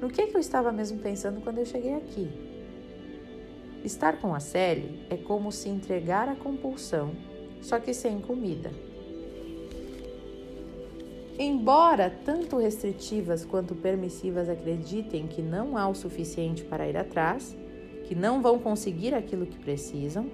No 0.00 0.08
que, 0.08 0.20
é 0.20 0.26
que 0.26 0.36
eu 0.36 0.40
estava 0.40 0.70
mesmo 0.70 0.98
pensando 0.98 1.40
quando 1.40 1.58
eu 1.58 1.64
cheguei 1.64 1.94
aqui? 1.94 2.30
Estar 3.82 4.20
com 4.20 4.34
a 4.34 4.38
Sally 4.38 5.06
é 5.10 5.16
como 5.16 5.50
se 5.50 5.68
entregar 5.68 6.28
à 6.28 6.36
compulsão, 6.36 7.12
só 7.60 7.80
que 7.80 7.94
sem 7.94 8.20
comida. 8.20 8.70
Embora 11.38 12.10
tanto 12.24 12.58
restritivas 12.58 13.44
quanto 13.44 13.74
permissivas 13.74 14.48
acreditem 14.48 15.26
que 15.26 15.40
não 15.40 15.76
há 15.78 15.88
o 15.88 15.94
suficiente 15.94 16.62
para 16.62 16.86
ir 16.86 16.96
atrás, 16.96 17.56
que 18.04 18.14
não 18.14 18.42
vão 18.42 18.58
conseguir 18.58 19.14
aquilo 19.14 19.46
que 19.46 19.58
precisam, 19.58 20.30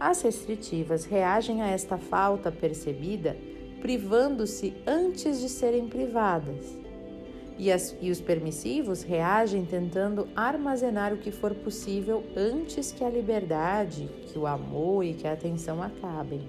as 0.00 0.22
restritivas 0.22 1.04
reagem 1.04 1.60
a 1.60 1.68
esta 1.68 1.98
falta 1.98 2.50
percebida 2.50 3.36
privando-se 3.80 4.74
antes 4.86 5.40
de 5.40 5.48
serem 5.48 5.88
privadas. 5.88 6.76
E, 7.58 7.72
as, 7.72 7.96
e 8.00 8.10
os 8.10 8.20
permissivos 8.20 9.02
reagem 9.02 9.64
tentando 9.64 10.28
armazenar 10.36 11.12
o 11.12 11.18
que 11.18 11.32
for 11.32 11.54
possível 11.54 12.24
antes 12.36 12.92
que 12.92 13.02
a 13.02 13.10
liberdade, 13.10 14.08
que 14.26 14.38
o 14.38 14.46
amor 14.46 15.04
e 15.04 15.14
que 15.14 15.26
a 15.26 15.32
atenção 15.32 15.82
acabem. 15.82 16.40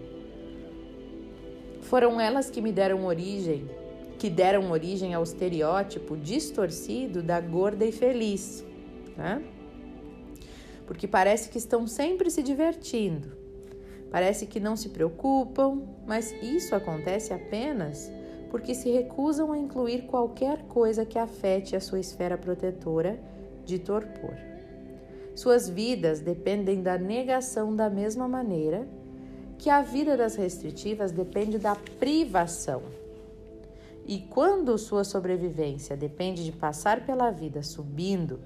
Foram 1.81 2.21
elas 2.21 2.51
que 2.51 2.62
me 2.62 2.71
deram 2.71 3.05
origem 3.05 3.67
que 4.19 4.29
deram 4.29 4.69
origem 4.69 5.13
ao 5.13 5.24
estereótipo 5.24 6.17
distorcido 6.17 7.24
da 7.24 7.39
gorda 7.39 7.86
e 7.86 7.91
feliz, 7.91 8.63
né? 9.15 9.41
Porque 10.86 11.07
parece 11.07 11.50
que 11.50 11.57
estão 11.57 11.88
sempre 11.88 12.29
se 12.29 12.43
divertindo, 12.43 13.31
parece 14.11 14.45
que 14.45 14.59
não 14.59 14.75
se 14.75 14.89
preocupam, 14.89 15.81
mas 16.05 16.31
isso 16.41 16.75
acontece 16.75 17.33
apenas 17.33 18.11
porque 18.49 18.73
se 18.73 18.89
recusam 18.89 19.51
a 19.51 19.57
incluir 19.57 20.03
qualquer 20.03 20.63
coisa 20.63 21.05
que 21.05 21.19
afete 21.19 21.75
a 21.75 21.79
sua 21.79 21.99
esfera 21.99 22.37
protetora 22.37 23.19
de 23.63 23.77
torpor. 23.77 24.33
Suas 25.35 25.69
vidas 25.69 26.19
dependem 26.19 26.81
da 26.81 26.97
negação 26.97 27.75
da 27.75 27.89
mesma 27.89 28.27
maneira 28.27 28.87
que 29.57 29.69
a 29.69 29.81
vida 29.81 30.17
das 30.17 30.35
restritivas 30.35 31.11
depende 31.11 31.59
da 31.59 31.75
privação 31.75 32.81
e 34.09 34.17
quando 34.21 34.75
sua 34.79 35.03
sobrevivência 35.03 35.95
depende 35.95 36.43
de 36.43 36.51
passar 36.51 37.05
pela 37.05 37.29
vida 37.29 37.61
subindo 37.61 38.39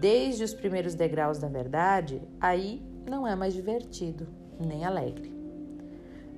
desde 0.00 0.42
os 0.42 0.52
primeiros 0.52 0.96
degraus 0.96 1.38
da 1.38 1.46
verdade, 1.46 2.20
aí 2.40 2.82
não 3.08 3.24
é 3.24 3.36
mais 3.36 3.54
divertido 3.54 4.26
nem 4.58 4.84
alegre. 4.84 5.34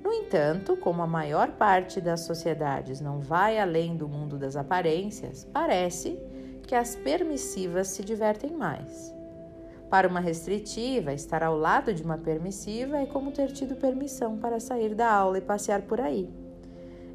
No 0.03 0.13
entanto, 0.13 0.77
como 0.77 1.01
a 1.01 1.07
maior 1.07 1.51
parte 1.51 1.99
das 1.99 2.21
sociedades 2.21 3.01
não 3.01 3.19
vai 3.19 3.59
além 3.59 3.97
do 3.97 4.07
mundo 4.07 4.37
das 4.37 4.55
aparências, 4.55 5.45
parece 5.51 6.17
que 6.63 6.73
as 6.73 6.95
permissivas 6.95 7.87
se 7.87 8.03
divertem 8.03 8.51
mais. 8.51 9.13
Para 9.89 10.07
uma 10.07 10.19
restritiva, 10.19 11.11
estar 11.13 11.43
ao 11.43 11.57
lado 11.57 11.93
de 11.93 12.03
uma 12.03 12.17
permissiva 12.17 12.97
é 12.97 13.07
como 13.07 13.31
ter 13.31 13.51
tido 13.51 13.75
permissão 13.75 14.37
para 14.37 14.59
sair 14.59 14.93
da 14.93 15.11
aula 15.11 15.39
e 15.39 15.41
passear 15.41 15.81
por 15.81 15.99
aí. 15.99 16.29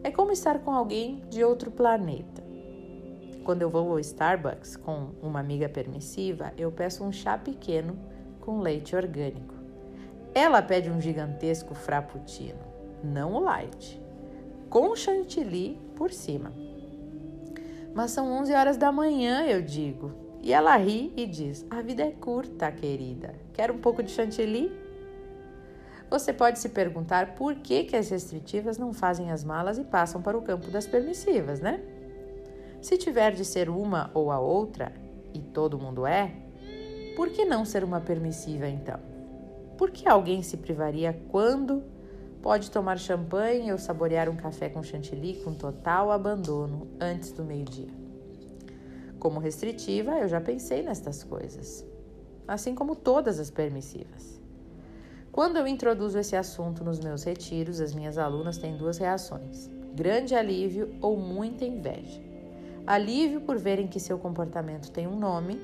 É 0.02 0.10
como 0.10 0.32
estar 0.32 0.58
com 0.58 0.72
alguém 0.72 1.22
de 1.30 1.44
outro 1.44 1.70
planeta. 1.70 2.42
Quando 3.44 3.62
eu 3.62 3.70
vou 3.70 3.92
ao 3.92 4.00
Starbucks 4.00 4.76
com 4.76 5.10
uma 5.22 5.38
amiga 5.38 5.68
permissiva, 5.68 6.52
eu 6.58 6.72
peço 6.72 7.04
um 7.04 7.12
chá 7.12 7.38
pequeno 7.38 7.96
com 8.40 8.58
leite 8.58 8.96
orgânico. 8.96 9.53
Ela 10.34 10.60
pede 10.60 10.90
um 10.90 11.00
gigantesco 11.00 11.76
frappuccino, 11.76 12.58
não 13.04 13.34
o 13.34 13.38
light, 13.38 14.02
com 14.68 14.96
chantilly 14.96 15.80
por 15.94 16.12
cima. 16.12 16.52
Mas 17.94 18.10
são 18.10 18.32
11 18.32 18.52
horas 18.52 18.76
da 18.76 18.90
manhã, 18.90 19.46
eu 19.46 19.62
digo. 19.62 20.10
E 20.42 20.52
ela 20.52 20.76
ri 20.76 21.12
e 21.16 21.24
diz: 21.24 21.64
A 21.70 21.80
vida 21.80 22.02
é 22.02 22.10
curta, 22.10 22.70
querida. 22.72 23.36
Quer 23.52 23.70
um 23.70 23.78
pouco 23.78 24.02
de 24.02 24.10
chantilly? 24.10 24.72
Você 26.10 26.32
pode 26.32 26.58
se 26.58 26.68
perguntar 26.68 27.36
por 27.36 27.54
que, 27.54 27.84
que 27.84 27.96
as 27.96 28.10
restritivas 28.10 28.76
não 28.76 28.92
fazem 28.92 29.30
as 29.30 29.44
malas 29.44 29.78
e 29.78 29.84
passam 29.84 30.20
para 30.20 30.36
o 30.36 30.42
campo 30.42 30.68
das 30.68 30.86
permissivas, 30.86 31.60
né? 31.60 31.80
Se 32.82 32.98
tiver 32.98 33.32
de 33.32 33.44
ser 33.44 33.70
uma 33.70 34.10
ou 34.12 34.32
a 34.32 34.38
outra, 34.40 34.92
e 35.32 35.38
todo 35.38 35.78
mundo 35.78 36.04
é, 36.04 36.32
por 37.16 37.30
que 37.30 37.44
não 37.44 37.64
ser 37.64 37.84
uma 37.84 38.00
permissiva 38.00 38.68
então? 38.68 39.13
Por 39.76 39.90
que 39.90 40.08
alguém 40.08 40.42
se 40.42 40.56
privaria 40.56 41.18
quando 41.30 41.82
pode 42.40 42.70
tomar 42.70 42.98
champanhe 42.98 43.72
ou 43.72 43.78
saborear 43.78 44.28
um 44.28 44.36
café 44.36 44.68
com 44.68 44.82
chantilly 44.82 45.40
com 45.42 45.54
total 45.54 46.12
abandono 46.12 46.86
antes 47.00 47.32
do 47.32 47.44
meio-dia? 47.44 47.88
Como 49.18 49.40
restritiva, 49.40 50.18
eu 50.18 50.28
já 50.28 50.40
pensei 50.40 50.82
nestas 50.82 51.24
coisas, 51.24 51.84
assim 52.46 52.74
como 52.74 52.94
todas 52.94 53.40
as 53.40 53.50
permissivas. 53.50 54.40
Quando 55.32 55.56
eu 55.56 55.66
introduzo 55.66 56.18
esse 56.18 56.36
assunto 56.36 56.84
nos 56.84 57.00
meus 57.00 57.24
retiros, 57.24 57.80
as 57.80 57.92
minhas 57.92 58.18
alunas 58.18 58.58
têm 58.58 58.76
duas 58.76 58.98
reações: 58.98 59.68
grande 59.94 60.34
alívio 60.34 60.94
ou 61.00 61.16
muita 61.16 61.64
inveja. 61.64 62.22
Alívio 62.86 63.40
por 63.40 63.56
verem 63.56 63.88
que 63.88 63.98
seu 63.98 64.18
comportamento 64.18 64.92
tem 64.92 65.08
um 65.08 65.18
nome 65.18 65.58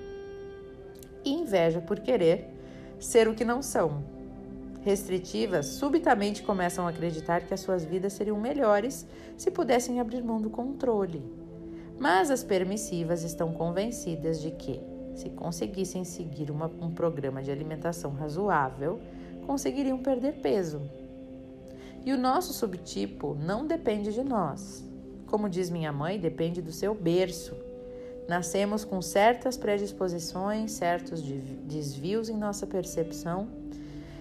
e 1.24 1.30
inveja 1.30 1.80
por 1.80 2.00
querer 2.00 2.59
ser 3.00 3.26
o 3.26 3.34
que 3.34 3.44
não 3.44 3.62
são. 3.62 4.04
Restritivas 4.82 5.66
subitamente 5.66 6.42
começam 6.42 6.86
a 6.86 6.90
acreditar 6.90 7.42
que 7.42 7.52
as 7.52 7.60
suas 7.60 7.84
vidas 7.84 8.12
seriam 8.12 8.40
melhores 8.40 9.06
se 9.36 9.50
pudessem 9.50 10.00
abrir 10.00 10.22
mão 10.22 10.40
do 10.40 10.48
controle. 10.48 11.22
Mas 11.98 12.30
as 12.30 12.42
permissivas 12.42 13.22
estão 13.22 13.52
convencidas 13.52 14.40
de 14.40 14.50
que, 14.50 14.80
se 15.14 15.28
conseguissem 15.30 16.02
seguir 16.02 16.50
uma, 16.50 16.66
um 16.80 16.90
programa 16.90 17.42
de 17.42 17.50
alimentação 17.50 18.12
razoável, 18.12 19.00
conseguiriam 19.46 19.98
perder 19.98 20.40
peso. 20.40 20.80
E 22.06 22.12
o 22.12 22.18
nosso 22.18 22.54
subtipo 22.54 23.34
não 23.34 23.66
depende 23.66 24.14
de 24.14 24.24
nós. 24.24 24.82
Como 25.26 25.48
diz 25.48 25.68
minha 25.68 25.92
mãe, 25.92 26.18
depende 26.18 26.62
do 26.62 26.72
seu 26.72 26.94
berço. 26.94 27.54
Nascemos 28.30 28.84
com 28.84 29.02
certas 29.02 29.56
predisposições, 29.56 30.70
certos 30.70 31.20
desvios 31.20 32.28
em 32.28 32.36
nossa 32.36 32.64
percepção. 32.64 33.48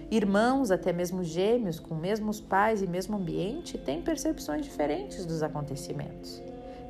Irmãos, 0.10 0.72
até 0.72 0.92
mesmo 0.92 1.24
gêmeos, 1.24 1.80
com 1.80 1.94
mesmos 1.94 2.42
pais 2.42 2.82
e 2.82 2.88
mesmo 2.88 3.18
ambiente, 3.18 3.78
têm 3.78 4.01
percepções 4.01 4.66
diferentes 4.66 5.28
dos 5.28 5.44
acontecimentos 5.44 6.42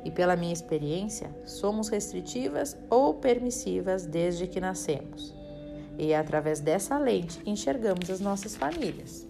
e 0.02 0.10
pela 0.10 0.34
minha 0.34 0.54
experiência, 0.54 1.30
somos 1.44 1.90
restritivas 1.90 2.74
ou 2.88 3.12
permissivas 3.12 4.06
desde 4.06 4.46
que 4.46 4.58
nascemos. 4.58 5.34
E 5.98 6.12
é 6.12 6.16
através 6.16 6.58
dessa 6.58 6.96
lente 6.96 7.40
que 7.40 7.50
enxergamos 7.50 8.08
as 8.08 8.18
nossas 8.18 8.56
famílias. 8.56 9.28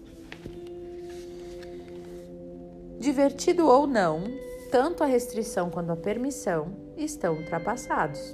Divertido 2.97 3.67
ou 3.67 3.85
não, 3.85 4.23
tanto 4.71 5.03
a 5.03 5.07
restrição 5.07 5.69
quanto 5.69 5.91
a 5.91 5.97
permissão 5.97 6.73
estão 6.97 7.35
ultrapassados. 7.35 8.33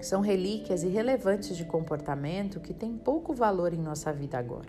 São 0.00 0.20
relíquias 0.20 0.82
irrelevantes 0.82 1.56
de 1.56 1.64
comportamento 1.64 2.60
que 2.60 2.74
têm 2.74 2.98
pouco 2.98 3.32
valor 3.32 3.72
em 3.72 3.80
nossa 3.80 4.12
vida 4.12 4.36
agora. 4.36 4.68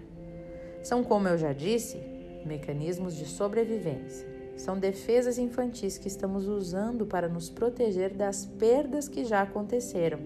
São, 0.82 1.04
como 1.04 1.28
eu 1.28 1.38
já 1.38 1.52
disse, 1.52 1.98
mecanismos 2.46 3.16
de 3.16 3.26
sobrevivência 3.26 4.40
são 4.60 4.78
defesas 4.78 5.38
infantis 5.38 5.98
que 5.98 6.10
estamos 6.10 6.46
usando 6.46 7.06
para 7.06 7.30
nos 7.30 7.50
proteger 7.50 8.14
das 8.14 8.46
perdas 8.46 9.08
que 9.08 9.24
já 9.24 9.42
aconteceram. 9.42 10.20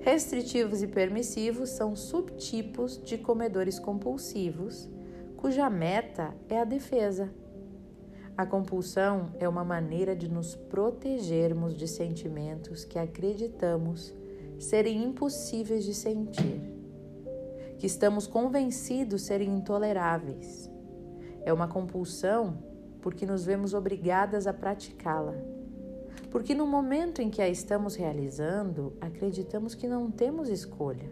Restritivos 0.00 0.82
e 0.82 0.86
permissivos 0.86 1.68
são 1.68 1.94
subtipos 1.94 2.98
de 3.04 3.18
comedores 3.18 3.78
compulsivos, 3.78 4.88
cuja 5.36 5.68
meta 5.68 6.34
é 6.48 6.58
a 6.58 6.64
defesa. 6.64 7.30
A 8.36 8.44
compulsão 8.44 9.30
é 9.38 9.48
uma 9.48 9.64
maneira 9.64 10.14
de 10.14 10.28
nos 10.28 10.54
protegermos 10.54 11.74
de 11.74 11.88
sentimentos 11.88 12.84
que 12.84 12.98
acreditamos 12.98 14.12
serem 14.58 15.02
impossíveis 15.02 15.84
de 15.84 15.94
sentir, 15.94 16.60
que 17.78 17.86
estamos 17.86 18.26
convencidos 18.26 19.22
serem 19.22 19.48
intoleráveis. 19.48 20.70
É 21.46 21.52
uma 21.52 21.66
compulsão 21.66 22.58
porque 23.00 23.24
nos 23.24 23.46
vemos 23.46 23.72
obrigadas 23.72 24.46
a 24.46 24.52
praticá-la. 24.52 25.34
Porque 26.30 26.54
no 26.54 26.66
momento 26.66 27.22
em 27.22 27.30
que 27.30 27.40
a 27.40 27.48
estamos 27.48 27.94
realizando, 27.94 28.92
acreditamos 29.00 29.74
que 29.74 29.88
não 29.88 30.10
temos 30.10 30.50
escolha. 30.50 31.08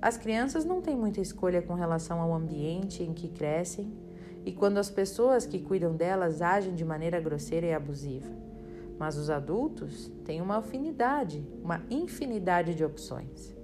As 0.00 0.16
crianças 0.16 0.64
não 0.64 0.80
têm 0.80 0.96
muita 0.96 1.20
escolha 1.20 1.60
com 1.60 1.74
relação 1.74 2.18
ao 2.18 2.32
ambiente 2.32 3.02
em 3.02 3.12
que 3.12 3.28
crescem 3.28 4.07
e 4.44 4.52
quando 4.52 4.78
as 4.78 4.90
pessoas 4.90 5.46
que 5.46 5.58
cuidam 5.58 5.94
delas 5.94 6.40
agem 6.42 6.74
de 6.74 6.84
maneira 6.84 7.20
grosseira 7.20 7.66
e 7.66 7.74
abusiva. 7.74 8.30
Mas 8.98 9.16
os 9.16 9.30
adultos 9.30 10.10
têm 10.24 10.40
uma 10.40 10.58
afinidade, 10.58 11.46
uma 11.62 11.82
infinidade 11.90 12.74
de 12.74 12.84
opções. 12.84 13.56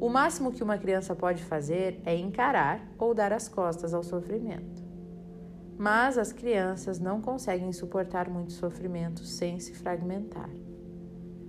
O 0.00 0.08
máximo 0.08 0.52
que 0.52 0.62
uma 0.62 0.78
criança 0.78 1.14
pode 1.14 1.42
fazer 1.42 2.00
é 2.04 2.16
encarar 2.16 2.92
ou 2.98 3.14
dar 3.14 3.32
as 3.32 3.48
costas 3.48 3.92
ao 3.92 4.02
sofrimento 4.02 4.90
mas 5.80 6.18
as 6.18 6.30
crianças 6.30 6.98
não 6.98 7.22
conseguem 7.22 7.72
suportar 7.72 8.28
muito 8.28 8.52
sofrimento 8.52 9.24
sem 9.24 9.58
se 9.58 9.72
fragmentar. 9.72 10.50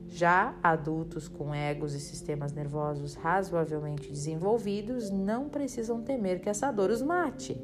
Já 0.08 0.58
adultos 0.64 1.28
com 1.28 1.54
egos 1.54 1.94
e 1.94 2.00
sistemas 2.00 2.54
nervosos 2.54 3.14
razoavelmente 3.16 4.10
desenvolvidos 4.10 5.10
não 5.10 5.50
precisam 5.50 6.02
temer 6.02 6.40
que 6.40 6.48
essa 6.48 6.72
dor 6.72 6.92
os 6.92 7.02
mate. 7.02 7.62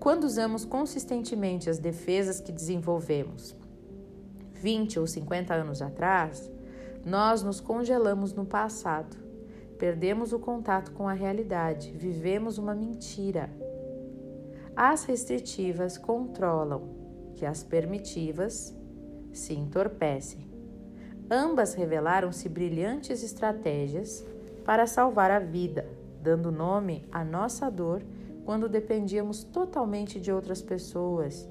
Quando 0.00 0.24
usamos 0.24 0.64
consistentemente 0.64 1.68
as 1.68 1.78
defesas 1.78 2.40
que 2.40 2.50
desenvolvemos 2.50 3.54
20 4.54 4.98
ou 4.98 5.06
50 5.06 5.52
anos 5.52 5.82
atrás, 5.82 6.50
nós 7.04 7.42
nos 7.42 7.60
congelamos 7.60 8.32
no 8.32 8.46
passado, 8.46 9.14
perdemos 9.78 10.32
o 10.32 10.38
contato 10.38 10.92
com 10.92 11.06
a 11.06 11.12
realidade, 11.12 11.92
vivemos 11.92 12.56
uma 12.56 12.74
mentira. 12.74 13.50
As 14.74 15.04
restritivas 15.04 15.98
controlam, 15.98 16.88
que 17.34 17.44
as 17.44 17.62
permitivas 17.62 18.74
se 19.34 19.52
entorpecem. 19.52 20.48
Ambas 21.30 21.74
revelaram-se 21.74 22.48
brilhantes 22.48 23.22
estratégias 23.22 24.24
para 24.64 24.86
salvar 24.86 25.30
a 25.30 25.38
vida, 25.38 25.86
dando 26.22 26.50
nome 26.50 27.06
à 27.12 27.22
nossa 27.22 27.70
dor 27.70 28.02
quando 28.50 28.68
dependíamos 28.68 29.44
totalmente 29.44 30.20
de 30.20 30.32
outras 30.32 30.60
pessoas 30.60 31.48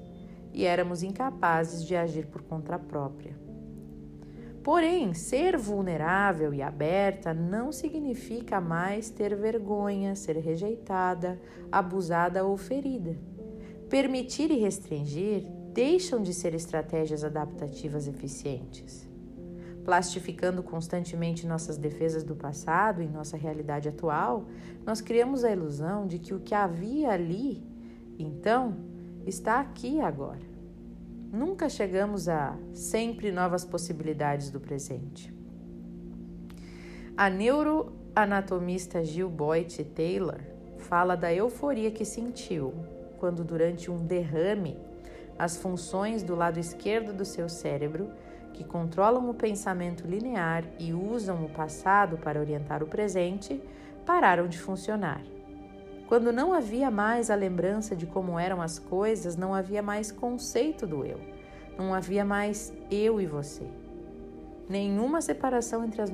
e 0.52 0.66
éramos 0.66 1.02
incapazes 1.02 1.82
de 1.82 1.96
agir 1.96 2.26
por 2.26 2.42
conta 2.42 2.78
própria. 2.78 3.34
Porém, 4.62 5.14
ser 5.14 5.56
vulnerável 5.56 6.52
e 6.52 6.60
aberta 6.60 7.32
não 7.32 7.72
significa 7.72 8.60
mais 8.60 9.08
ter 9.08 9.34
vergonha, 9.34 10.14
ser 10.14 10.36
rejeitada, 10.36 11.40
abusada 11.72 12.44
ou 12.44 12.54
ferida. 12.58 13.16
Permitir 13.88 14.50
e 14.50 14.58
restringir 14.58 15.46
deixam 15.72 16.20
de 16.22 16.34
ser 16.34 16.52
estratégias 16.52 17.24
adaptativas 17.24 18.06
eficientes. 18.08 19.09
Plastificando 19.84 20.62
constantemente 20.62 21.46
nossas 21.46 21.76
defesas 21.76 22.22
do 22.22 22.36
passado 22.36 23.02
em 23.02 23.08
nossa 23.08 23.36
realidade 23.36 23.88
atual, 23.88 24.46
nós 24.84 25.00
criamos 25.00 25.44
a 25.44 25.50
ilusão 25.50 26.06
de 26.06 26.18
que 26.18 26.34
o 26.34 26.40
que 26.40 26.54
havia 26.54 27.10
ali, 27.10 27.62
então, 28.18 28.76
está 29.26 29.60
aqui 29.60 30.00
agora. 30.00 30.50
Nunca 31.32 31.68
chegamos 31.68 32.28
a 32.28 32.58
sempre 32.74 33.30
novas 33.30 33.64
possibilidades 33.64 34.50
do 34.50 34.60
presente. 34.60 35.32
A 37.16 37.30
neuroanatomista 37.30 39.04
Jill 39.04 39.30
Boyd 39.30 39.84
Taylor 39.84 40.40
fala 40.78 41.16
da 41.16 41.32
euforia 41.32 41.90
que 41.90 42.04
sentiu 42.04 42.74
quando, 43.18 43.44
durante 43.44 43.90
um 43.90 44.04
derrame, 44.04 44.76
as 45.38 45.56
funções 45.56 46.22
do 46.22 46.34
lado 46.34 46.58
esquerdo 46.58 47.12
do 47.12 47.24
seu 47.24 47.48
cérebro, 47.48 48.10
que 48.60 48.64
controlam 48.64 49.30
o 49.30 49.32
pensamento 49.32 50.06
linear 50.06 50.64
e 50.78 50.92
usam 50.92 51.46
o 51.46 51.48
passado 51.48 52.18
para 52.18 52.38
orientar 52.38 52.82
o 52.82 52.86
presente, 52.86 53.58
pararam 54.04 54.46
de 54.46 54.58
funcionar. 54.58 55.22
Quando 56.06 56.30
não 56.30 56.52
havia 56.52 56.90
mais 56.90 57.30
a 57.30 57.34
lembrança 57.34 57.96
de 57.96 58.04
como 58.04 58.38
eram 58.38 58.60
as 58.60 58.78
coisas, 58.78 59.34
não 59.34 59.54
havia 59.54 59.80
mais 59.80 60.12
conceito 60.12 60.86
do 60.86 61.06
eu. 61.06 61.18
Não 61.78 61.94
havia 61.94 62.22
mais 62.22 62.70
eu 62.90 63.18
e 63.18 63.24
você. 63.24 63.64
Nenhuma 64.68 65.22
separação 65.22 65.82
entre 65.82 66.02
as 66.02 66.12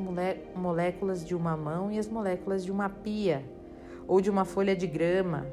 moléculas 0.54 1.26
de 1.26 1.34
uma 1.34 1.56
mão 1.56 1.90
e 1.90 1.98
as 1.98 2.06
moléculas 2.06 2.64
de 2.64 2.70
uma 2.70 2.88
pia, 2.88 3.42
ou 4.06 4.20
de 4.20 4.30
uma 4.30 4.44
folha 4.44 4.76
de 4.76 4.86
grama. 4.86 5.44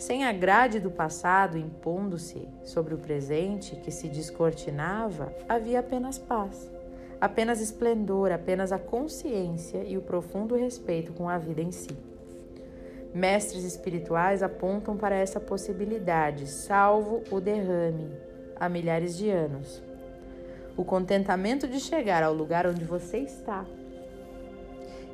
Sem 0.00 0.24
a 0.24 0.32
grade 0.32 0.80
do 0.80 0.90
passado 0.90 1.58
impondo-se 1.58 2.48
sobre 2.64 2.94
o 2.94 2.98
presente 2.98 3.76
que 3.76 3.90
se 3.90 4.08
descortinava, 4.08 5.30
havia 5.46 5.80
apenas 5.80 6.16
paz, 6.18 6.72
apenas 7.20 7.60
esplendor, 7.60 8.32
apenas 8.32 8.72
a 8.72 8.78
consciência 8.78 9.84
e 9.84 9.98
o 9.98 10.00
profundo 10.00 10.56
respeito 10.56 11.12
com 11.12 11.28
a 11.28 11.36
vida 11.36 11.60
em 11.60 11.70
si. 11.70 11.94
Mestres 13.12 13.62
espirituais 13.62 14.42
apontam 14.42 14.96
para 14.96 15.14
essa 15.14 15.38
possibilidade, 15.38 16.46
salvo 16.46 17.22
o 17.30 17.38
derrame, 17.38 18.10
há 18.56 18.70
milhares 18.70 19.14
de 19.14 19.28
anos. 19.28 19.82
O 20.78 20.82
contentamento 20.82 21.68
de 21.68 21.78
chegar 21.78 22.22
ao 22.22 22.32
lugar 22.32 22.66
onde 22.66 22.86
você 22.86 23.18
está. 23.18 23.66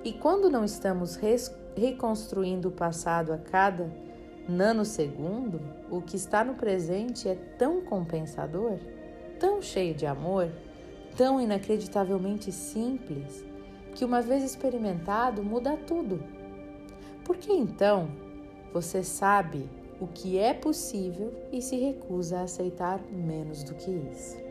E 0.05 0.13
quando 0.13 0.49
não 0.49 0.65
estamos 0.65 1.19
reconstruindo 1.75 2.69
o 2.69 2.73
passado 2.73 3.33
a 3.33 3.39
cada 3.39 4.07
nanosegundo, 4.49 5.61
o 5.91 6.01
que 6.01 6.17
está 6.17 6.45
no 6.45 6.55
presente 6.55 7.29
é 7.29 7.35
tão 7.35 7.81
compensador, 7.81 8.79
tão 9.39 9.61
cheio 9.61 9.95
de 9.95 10.07
amor, 10.07 10.51
tão 11.17 11.41
inacreditavelmente 11.41 12.53
simples, 12.53 13.45
que 13.95 14.05
uma 14.05 14.21
vez 14.21 14.45
experimentado 14.45 15.43
muda 15.43 15.77
tudo. 15.77 16.23
Por 17.25 17.37
que 17.37 17.53
então 17.53 18.09
você 18.73 19.03
sabe 19.03 19.69
o 20.01 20.07
que 20.07 20.39
é 20.39 20.53
possível 20.53 21.33
e 21.51 21.63
se 21.63 21.77
recusa 21.77 22.41
a 22.41 22.43
aceitar 22.43 23.01
menos 23.11 23.63
do 23.63 23.75
que 23.75 23.91
isso? 23.91 24.46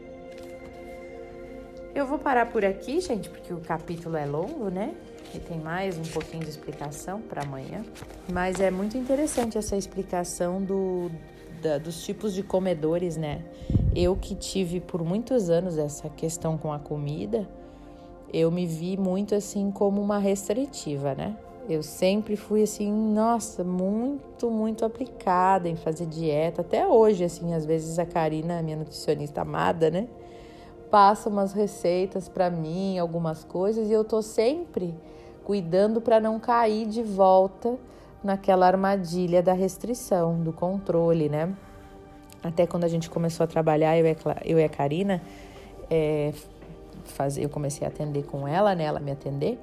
Eu 1.96 2.06
vou 2.06 2.20
parar 2.20 2.52
por 2.52 2.64
aqui, 2.64 3.00
gente, 3.00 3.30
porque 3.30 3.54
o 3.54 3.62
capítulo 3.62 4.18
é 4.18 4.26
longo, 4.26 4.70
né? 4.70 4.94
E 5.34 5.40
tem 5.40 5.58
mais 5.58 5.98
um 5.98 6.04
pouquinho 6.04 6.44
de 6.44 6.50
explicação 6.50 7.22
para 7.22 7.42
amanhã. 7.42 7.84
Mas 8.32 8.60
é 8.60 8.70
muito 8.70 8.98
interessante 8.98 9.58
essa 9.58 9.76
explicação 9.76 10.62
do, 10.62 11.10
da, 11.62 11.78
dos 11.78 12.04
tipos 12.04 12.34
de 12.34 12.44
comedores, 12.44 13.18
né? 13.18 13.42
eu 13.96 14.16
que 14.16 14.36
tive 14.36 14.82
por 14.82 15.04
muitos 15.04 15.50
anos 15.50 15.78
essa 15.78 16.10
questão 16.10 16.58
com 16.58 16.74
a 16.74 16.78
comida, 16.78 17.48
eu 18.34 18.52
me 18.52 18.68
vi 18.68 18.98
muito 18.98 19.34
assim 19.34 19.72
como 19.72 20.02
uma 20.02 20.20
restritiva, 20.20 21.16
né? 21.16 21.38
Eu 21.68 21.82
sempre 21.82 22.36
fui 22.36 22.62
assim, 22.62 22.92
nossa, 22.92 23.64
muito, 23.64 24.52
muito 24.52 24.86
aplicada 24.86 25.68
em 25.68 25.76
fazer 25.76 26.06
dieta. 26.06 26.62
Até 26.62 26.86
hoje, 26.86 27.24
assim, 27.24 27.56
às 27.56 27.66
vezes 27.66 27.98
a 27.98 28.06
Karina, 28.06 28.62
minha 28.62 28.78
nutricionista 28.78 29.42
amada, 29.42 29.90
né? 29.90 30.08
Passa 30.96 31.28
umas 31.28 31.52
receitas 31.52 32.30
para 32.30 32.50
mim, 32.50 32.98
algumas 32.98 33.44
coisas, 33.44 33.90
e 33.90 33.92
eu 33.92 34.06
tô 34.06 34.22
sempre 34.22 34.96
cuidando 35.44 36.00
para 36.00 36.22
não 36.22 36.40
cair 36.40 36.88
de 36.88 37.04
volta 37.04 37.78
naquela 38.24 38.66
armadilha 38.66 39.44
da 39.44 39.52
restrição, 39.52 40.42
do 40.42 40.54
controle, 40.54 41.28
né? 41.28 41.54
Até 42.42 42.66
quando 42.66 42.86
a 42.86 42.88
gente 42.88 43.10
começou 43.10 43.44
a 43.44 43.48
trabalhar, 43.48 43.98
eu 43.98 44.06
e 44.06 44.16
eu 44.46 44.58
e 44.58 44.64
a 44.64 44.70
Karina, 44.70 45.22
é, 45.90 46.32
fazer, 47.04 47.44
eu 47.44 47.50
comecei 47.50 47.86
a 47.86 47.90
atender 47.90 48.24
com 48.24 48.48
ela, 48.48 48.74
né? 48.74 48.86
Ela 48.86 49.02
me 49.02 49.12
atender 49.12 49.60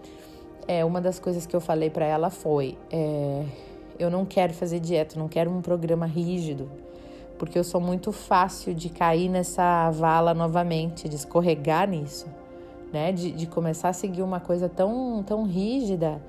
é, 0.68 0.84
uma 0.84 1.00
das 1.00 1.18
coisas 1.18 1.46
que 1.46 1.56
eu 1.56 1.62
falei 1.62 1.88
para 1.88 2.04
ela 2.04 2.28
foi: 2.28 2.76
é, 2.90 3.42
eu 3.98 4.10
não 4.10 4.26
quero 4.26 4.52
fazer 4.52 4.80
dieta, 4.80 5.18
não 5.18 5.28
quero 5.28 5.50
um 5.50 5.62
programa 5.62 6.04
rígido, 6.04 6.68
porque 7.42 7.58
eu 7.58 7.64
sou 7.64 7.80
muito 7.80 8.12
fácil 8.12 8.72
de 8.72 8.88
cair 8.88 9.28
nessa 9.28 9.90
vala 9.90 10.32
novamente, 10.32 11.08
de 11.08 11.16
escorregar 11.16 11.88
nisso, 11.88 12.28
né? 12.92 13.10
De, 13.10 13.32
de 13.32 13.48
começar 13.48 13.88
a 13.88 13.92
seguir 13.92 14.22
uma 14.22 14.38
coisa 14.38 14.68
tão, 14.68 15.24
tão 15.26 15.42
rígida, 15.42 16.22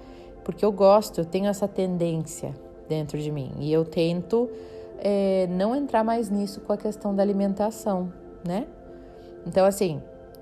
porque 0.44 0.66
eu 0.66 0.72
gosto, 0.72 1.22
eu 1.22 1.26
tenho 1.26 1.46
essa 1.46 1.68
tendência 1.68 2.52
dentro 2.90 3.20
de 3.20 3.32
mim 3.32 3.52
e 3.60 3.72
eu 3.72 3.86
tento 3.86 4.50
é, 4.98 5.46
não 5.52 5.76
entrar 5.76 6.04
mais 6.04 6.32
nisso 6.32 6.62
com 6.62 6.74
a 6.74 6.78
questão 6.78 7.14
da 7.14 7.22
alimentação, 7.22 8.12
né? 8.44 8.66
Então, 9.46 9.68
assim, 9.68 10.02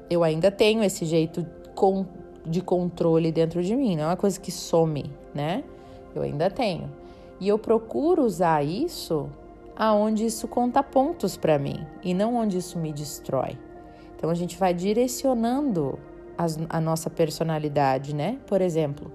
eu 0.09 0.23
ainda 0.23 0.49
tenho 0.49 0.81
esse 0.81 1.03
jeito 1.03 1.45
com 1.75 2.05
de 2.45 2.61
controle 2.61 3.29
dentro 3.29 3.61
de 3.61 3.75
mim, 3.75 3.97
não 3.97 4.05
é 4.05 4.07
uma 4.07 4.15
coisa 4.15 4.39
que 4.39 4.53
some, 4.53 5.11
né? 5.35 5.65
Eu 6.15 6.21
ainda 6.21 6.49
tenho. 6.49 6.89
E 7.41 7.47
eu 7.49 7.59
procuro 7.59 8.23
usar 8.23 8.63
isso 8.63 9.29
aonde 9.81 10.27
isso 10.27 10.47
conta 10.47 10.83
pontos 10.83 11.35
para 11.35 11.57
mim 11.57 11.87
e 12.03 12.13
não 12.13 12.35
onde 12.35 12.55
isso 12.55 12.77
me 12.77 12.93
destrói. 12.93 13.57
Então 14.15 14.29
a 14.29 14.35
gente 14.35 14.55
vai 14.55 14.75
direcionando 14.75 15.97
as, 16.37 16.59
a 16.69 16.79
nossa 16.79 17.09
personalidade, 17.09 18.13
né? 18.13 18.37
Por 18.45 18.61
exemplo, 18.61 19.11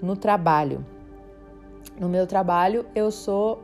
no 0.00 0.16
trabalho. 0.16 0.82
No 2.00 2.08
meu 2.08 2.26
trabalho, 2.26 2.86
eu 2.94 3.10
sou 3.10 3.62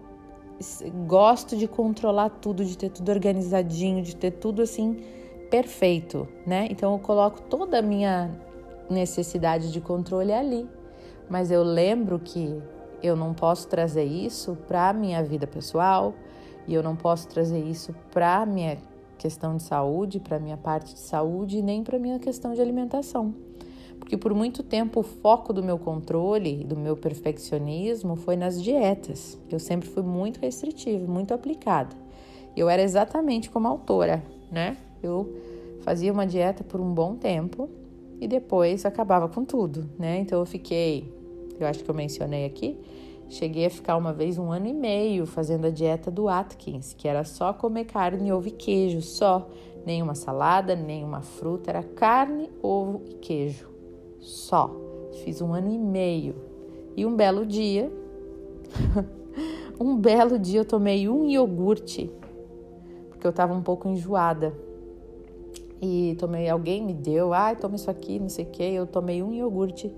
gosto 1.07 1.57
de 1.57 1.67
controlar 1.67 2.29
tudo, 2.29 2.67
de 2.67 2.77
ter 2.77 2.91
tudo 2.91 3.09
organizadinho, 3.09 4.03
de 4.03 4.15
ter 4.15 4.33
tudo 4.33 4.61
assim 4.61 5.03
perfeito, 5.51 6.29
né? 6.47 6.69
Então 6.71 6.93
eu 6.93 6.99
coloco 6.99 7.41
toda 7.41 7.79
a 7.79 7.83
minha 7.83 8.31
necessidade 8.91 9.73
de 9.73 9.81
controle 9.81 10.35
ali. 10.35 10.69
Mas 11.31 11.51
eu 11.51 11.62
lembro 11.62 12.19
que 12.19 12.61
eu 13.03 13.17
não 13.17 13.33
posso 13.33 13.69
trazer 13.69 14.05
isso 14.05 14.55
para 14.69 14.91
a 14.91 14.93
minha 14.93 15.25
vida 15.25 15.47
pessoal 15.47 16.12
e 16.66 16.75
eu 16.75 16.83
não 16.83 16.96
posso 16.96 17.29
trazer 17.29 17.61
isso 17.61 17.94
para 18.12 18.42
a 18.42 18.46
minha 18.46 18.79
questão 19.18 19.57
de 19.57 19.62
saúde, 19.62 20.18
para 20.18 20.37
a 20.37 20.40
minha 20.40 20.57
parte 20.57 20.94
de 20.94 21.01
saúde, 21.01 21.62
nem 21.62 21.83
para 21.83 21.96
a 21.96 22.01
minha 22.01 22.18
questão 22.18 22.55
de 22.55 22.61
alimentação. 22.61 23.35
Porque 23.98 24.16
por 24.16 24.35
muito 24.35 24.64
tempo 24.64 25.01
o 25.01 25.03
foco 25.05 25.53
do 25.53 25.62
meu 25.62 25.79
controle, 25.79 26.64
do 26.64 26.77
meu 26.77 26.96
perfeccionismo 26.96 28.16
foi 28.16 28.37
nas 28.37 28.61
dietas. 28.61 29.38
Eu 29.48 29.61
sempre 29.61 29.88
fui 29.88 30.03
muito 30.03 30.40
restritiva, 30.40 31.07
muito 31.07 31.33
aplicada. 31.33 31.94
Eu 32.57 32.68
era 32.68 32.83
exatamente 32.83 33.48
como 33.48 33.68
autora, 33.68 34.22
né? 34.51 34.77
Eu 35.01 35.33
fazia 35.83 36.12
uma 36.12 36.27
dieta 36.27 36.64
por 36.64 36.81
um 36.81 36.92
bom 36.92 37.14
tempo 37.14 37.68
e 38.20 38.27
depois 38.27 38.85
acabava 38.85 39.29
com 39.29 39.44
tudo, 39.44 39.88
né? 39.98 40.18
Então 40.18 40.40
eu 40.40 40.46
fiquei, 40.46 41.12
eu 41.59 41.66
acho 41.66 41.85
que 41.85 41.90
eu 41.90 41.94
mencionei 41.94 42.44
aqui, 42.44 42.77
cheguei 43.33 43.64
a 43.66 43.71
ficar 43.71 43.97
uma 43.97 44.12
vez 44.12 44.38
um 44.38 44.53
ano 44.53 44.66
e 44.66 44.75
meio 44.75 45.25
fazendo 45.25 45.66
a 45.66 45.71
dieta 45.71 46.11
do 46.11 46.29
Atkins, 46.29 46.92
que 46.92 47.09
era 47.09 47.25
só 47.25 47.53
comer 47.53 47.87
carne, 47.87 48.31
ovo 48.31 48.49
e 48.49 48.51
queijo, 48.51 49.01
só. 49.01 49.49
Nenhuma 49.87 50.14
salada, 50.14 50.77
nenhuma 50.77 51.23
fruta, 51.23 51.71
era 51.71 51.83
carne, 51.83 52.51
ovo 52.62 53.03
e 53.07 53.14
queijo, 53.14 53.68
só. 54.21 54.71
Fiz 55.25 55.40
um 55.40 55.55
ano 55.55 55.73
e 55.73 55.79
meio. 55.79 56.35
E 56.95 57.07
um 57.07 57.16
belo 57.16 57.47
dia, 57.47 57.90
um 59.81 59.97
belo 59.97 60.38
dia 60.38 60.61
eu 60.61 60.64
tomei 60.64 61.09
um 61.09 61.25
iogurte, 61.25 62.11
porque 63.09 63.27
eu 63.27 63.33
tava 63.33 63.55
um 63.55 63.62
pouco 63.62 63.88
enjoada 63.88 64.55
e 65.81 66.14
tomei, 66.18 66.49
alguém 66.49 66.85
me 66.85 66.92
deu, 66.92 67.33
ai, 67.33 67.55
ah, 67.55 67.57
toma 67.57 67.77
isso 67.77 67.90
aqui, 67.90 68.21
não 68.21 68.29
sei 68.29 68.45
o 68.45 68.49
que, 68.49 68.62
eu 68.62 68.87
tomei 68.87 69.23
um 69.23 69.33
iogurte 69.33 69.92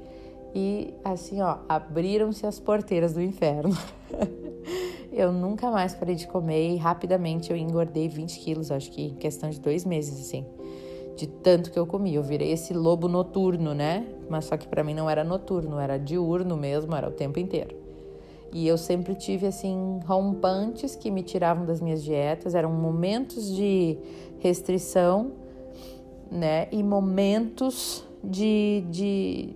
e 0.54 0.94
assim, 1.04 1.40
ó, 1.40 1.58
abriram-se 1.68 2.46
as 2.46 2.60
porteiras 2.60 3.14
do 3.14 3.20
inferno. 3.20 3.76
eu 5.12 5.32
nunca 5.32 5.70
mais 5.70 5.94
parei 5.94 6.14
de 6.14 6.26
comer 6.26 6.70
e 6.70 6.76
rapidamente 6.76 7.50
eu 7.50 7.56
engordei 7.56 8.08
20 8.08 8.38
quilos, 8.38 8.70
acho 8.70 8.90
que 8.90 9.06
em 9.06 9.14
questão 9.14 9.50
de 9.50 9.60
dois 9.60 9.84
meses, 9.84 10.20
assim, 10.20 10.46
de 11.16 11.26
tanto 11.26 11.70
que 11.70 11.78
eu 11.78 11.86
comi. 11.86 12.14
Eu 12.14 12.22
virei 12.22 12.52
esse 12.52 12.72
lobo 12.72 13.08
noturno, 13.08 13.74
né? 13.74 14.06
Mas 14.28 14.44
só 14.44 14.56
que 14.56 14.68
para 14.68 14.84
mim 14.84 14.94
não 14.94 15.10
era 15.10 15.24
noturno, 15.24 15.78
era 15.78 15.98
diurno 15.98 16.56
mesmo, 16.56 16.94
era 16.94 17.08
o 17.08 17.12
tempo 17.12 17.38
inteiro. 17.38 17.76
E 18.52 18.68
eu 18.68 18.78
sempre 18.78 19.16
tive, 19.16 19.48
assim, 19.48 19.98
rompantes 20.06 20.94
que 20.94 21.10
me 21.10 21.22
tiravam 21.22 21.66
das 21.66 21.80
minhas 21.80 22.04
dietas, 22.04 22.54
eram 22.54 22.70
momentos 22.70 23.52
de 23.52 23.98
restrição 24.38 25.32
né? 26.34 26.68
E 26.72 26.82
momentos 26.82 28.04
de, 28.22 28.84
de, 28.90 29.50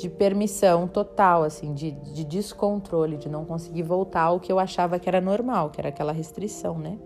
de 0.00 0.08
permissão 0.08 0.88
total, 0.88 1.42
assim, 1.42 1.74
de, 1.74 1.90
de 1.90 2.24
descontrole, 2.24 3.16
de 3.16 3.28
não 3.28 3.44
conseguir 3.44 3.82
voltar 3.82 4.22
ao 4.22 4.40
que 4.40 4.50
eu 4.50 4.58
achava 4.58 4.98
que 4.98 5.08
era 5.08 5.20
normal, 5.20 5.70
que 5.70 5.80
era 5.80 5.90
aquela 5.90 6.12
restrição, 6.12 6.78
né? 6.78 6.98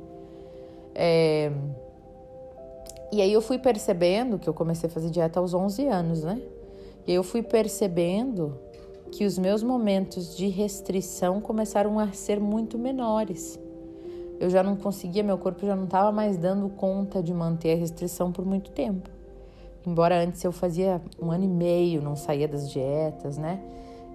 É... 0.95 1.51
E 3.13 3.21
aí 3.21 3.33
eu 3.33 3.41
fui 3.41 3.59
percebendo 3.59 4.39
que 4.39 4.49
eu 4.49 4.55
comecei 4.55 4.89
a 4.89 4.93
fazer 4.93 5.11
dieta 5.11 5.39
aos 5.41 5.55
11 5.55 5.87
anos, 5.87 6.25
né? 6.25 6.41
E 7.07 7.11
aí 7.11 7.17
eu 7.17 7.23
fui 7.23 7.43
percebendo 7.43 8.59
que 9.13 9.25
os 9.25 9.39
meus 9.39 9.63
momentos 9.63 10.37
de 10.37 10.49
restrição 10.49 11.41
começaram 11.41 11.99
a 11.99 12.13
ser 12.13 12.41
muito 12.41 12.79
menores 12.79 13.59
eu 14.41 14.51
já 14.51 14.63
não 14.63 14.77
conseguia, 14.77 15.23
meu 15.23 15.39
corpo 15.39 15.65
já 15.65 15.77
não 15.77 15.85
estava 15.85 16.11
mais 16.11 16.37
dando 16.37 16.69
conta 16.69 17.23
de 17.23 17.33
manter 17.33 17.73
a 17.73 17.77
restrição 17.77 18.33
por 18.33 18.45
muito 18.45 18.71
tempo. 18.73 19.09
Embora 19.87 20.23
antes 20.23 20.43
eu 20.43 20.53
fazia 20.53 21.01
um 21.21 21.31
ano 21.31 21.45
e 21.45 21.49
meio, 21.49 22.01
não 22.01 22.17
saía 22.17 22.49
das 22.49 22.71
dietas, 22.71 23.37
né? 23.37 23.61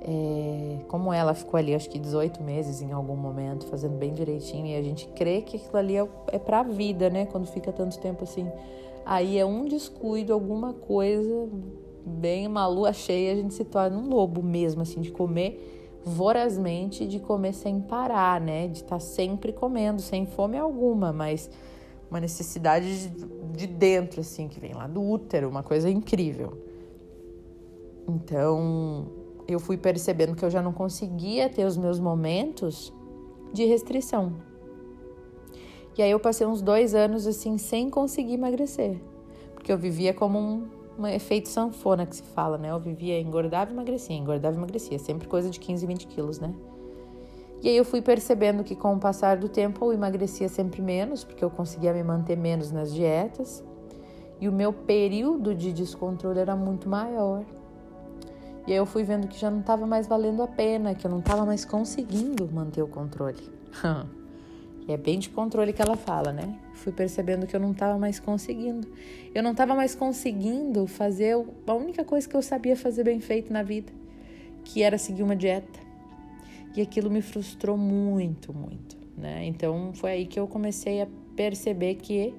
É, 0.01 0.79
como 0.88 1.12
ela 1.12 1.34
ficou 1.34 1.58
ali, 1.58 1.75
acho 1.75 1.89
que 1.89 1.99
18 1.99 2.41
meses 2.41 2.82
em 2.82 2.91
algum 2.91 3.15
momento, 3.15 3.65
fazendo 3.67 3.97
bem 3.97 4.13
direitinho, 4.13 4.65
e 4.67 4.75
a 4.75 4.82
gente 4.82 5.08
crê 5.10 5.41
que 5.41 5.58
aquilo 5.58 5.77
ali 5.77 5.97
é, 5.97 6.08
é 6.27 6.39
pra 6.39 6.63
vida, 6.63 7.10
né? 7.10 7.25
Quando 7.25 7.47
fica 7.47 7.71
tanto 7.71 7.99
tempo 7.99 8.23
assim. 8.23 8.49
Aí 9.05 9.38
é 9.38 9.45
um 9.45 9.65
descuido, 9.65 10.34
alguma 10.34 10.73
coisa, 10.73 11.49
bem 12.05 12.47
uma 12.47 12.65
lua 12.67 12.93
cheia, 12.93 13.34
a 13.34 13.36
gente 13.36 13.53
se 13.53 13.65
torna 13.65 13.97
um 13.97 14.08
lobo 14.08 14.41
mesmo, 14.41 14.82
assim, 14.82 15.01
de 15.01 15.12
comer 15.12 15.77
vorazmente 16.03 17.05
de 17.05 17.19
comer 17.19 17.53
sem 17.53 17.79
parar, 17.79 18.39
né? 18.39 18.67
De 18.67 18.77
estar 18.77 18.95
tá 18.95 18.99
sempre 18.99 19.53
comendo, 19.53 20.01
sem 20.01 20.25
fome 20.25 20.58
alguma, 20.58 21.12
mas 21.12 21.49
uma 22.10 22.19
necessidade 22.19 23.10
de, 23.10 23.26
de 23.56 23.67
dentro, 23.67 24.22
assim, 24.22 24.48
que 24.48 24.60
vem 24.60 24.74
lá 24.74 24.88
do 24.88 25.02
útero, 25.02 25.50
uma 25.50 25.63
coisa 25.63 25.89
incrível. 25.89 26.58
Então, 28.08 29.08
eu 29.48 29.60
fui 29.60 29.78
percebendo 29.78 30.36
que 30.36 30.43
eu 30.43 30.50
já 30.50 30.62
não 30.62 30.74
conseguia 30.74 31.50
ter 31.50 31.65
os 31.65 31.78
meus 31.78 32.00
momentos 32.00 32.93
de 33.54 33.65
restrição. 33.65 34.34
E 35.98 36.02
aí 36.02 36.12
eu 36.12 36.19
passei 36.19 36.48
uns 36.48 36.62
dois 36.62 36.95
anos 36.95 37.28
assim 37.28 37.58
sem 37.58 37.89
conseguir 37.89 38.36
emagrecer, 38.36 39.02
porque 39.54 39.69
eu 39.69 39.78
vivia 39.78 40.13
como 40.13 40.39
um 40.39 40.80
um 41.00 41.08
efeito 41.08 41.48
sanfona 41.48 42.06
que 42.06 42.17
se 42.17 42.24
fala, 42.24 42.58
né? 42.58 42.72
Eu 42.72 42.80
vivia 42.80 43.19
engordava 43.19 43.72
e 43.72 43.74
emagrecia, 43.74 44.15
engordava 44.15 44.56
e 44.56 44.58
emagrecia, 44.58 45.00
sempre 45.00 45.30
coisa 45.30 45.50
de 45.50 45.58
15, 45.58 45.86
20 45.86 46.08
quilos, 46.08 46.39
né? 46.39 46.54
E 47.62 47.67
aí 47.67 47.76
eu 47.76 47.84
fui 47.84 48.02
percebendo 48.02 48.63
que 48.63 48.76
com 48.76 48.95
o 48.95 49.00
passar 49.00 49.38
do 49.38 49.50
tempo 49.50 49.86
eu 49.86 49.93
emagrecia 49.93 50.48
sempre 50.48 50.82
menos, 50.82 51.24
porque 51.24 51.43
eu 51.43 51.50
conseguia 51.50 51.93
me 51.93 52.04
manter 52.04 52.38
menos 52.38 52.72
nas 52.72 52.93
dietas, 52.93 53.63
e 54.39 54.48
o 54.48 54.52
meu 54.52 54.72
período 54.72 55.54
de 55.54 55.74
descontrole 55.74 56.39
era 56.39 56.56
muito 56.56 56.88
maior. 56.88 57.43
E 58.65 58.72
aí 58.72 58.78
eu 58.78 58.86
fui 58.86 59.04
vendo 59.04 59.28
que 59.28 59.38
já 59.38 59.50
não 59.52 59.60
estava 59.60 59.86
mais 59.86 60.08
valendo 60.08 60.41
a 60.41 60.48
pena, 60.48 60.95
que 60.95 61.06
eu 61.06 61.12
não 61.12 61.19
estava 61.19 61.45
mais 61.45 61.65
conseguindo 61.65 62.50
manter 62.52 62.82
o 62.82 62.88
controle. 62.88 63.41
É 64.88 64.98
bem 64.98 65.19
de 65.19 65.30
controle 65.30 65.72
que 65.72 65.84
ela 65.84 65.95
fala, 65.95 66.32
né? 66.32 66.58
Fui 66.74 66.91
percebendo 66.91 67.45
que 67.45 67.56
eu 67.56 67.60
não 67.60 67.74
estava 67.74 68.00
mais 68.00 68.19
conseguindo. 68.19 68.88
Eu 69.36 69.43
não 69.43 69.52
estava 69.52 69.76
mais 69.76 69.93
conseguindo 69.93 70.88
fazer 70.88 71.36
a 71.67 71.74
única 71.76 72.04
coisa 72.04 72.28
que 72.28 72.36
eu 72.36 72.41
sabia 72.41 72.76
fazer 72.76 73.04
bem 73.04 73.19
feito 73.19 73.54
na 73.54 73.62
vida, 73.62 73.91
que 74.63 74.82
era 74.82 74.98
seguir 74.98 75.22
uma 75.22 75.36
dieta. 75.36 75.88
E 76.75 76.82
aquilo 76.82 77.10
me 77.10 77.21
frustrou 77.21 77.77
muito, 77.77 78.53
muito, 78.53 78.97
né? 79.17 79.45
Então 79.45 79.91
foi 79.93 80.12
aí 80.12 80.25
que 80.25 80.39
eu 80.39 80.47
comecei 80.47 81.01
a 81.01 81.08
perceber 81.36 81.95
que 81.95 82.34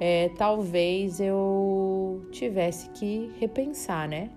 é, 0.00 0.30
talvez 0.30 1.20
eu 1.20 2.26
tivesse 2.32 2.88
que 2.90 3.30
repensar, 3.38 4.08
né? 4.08 4.30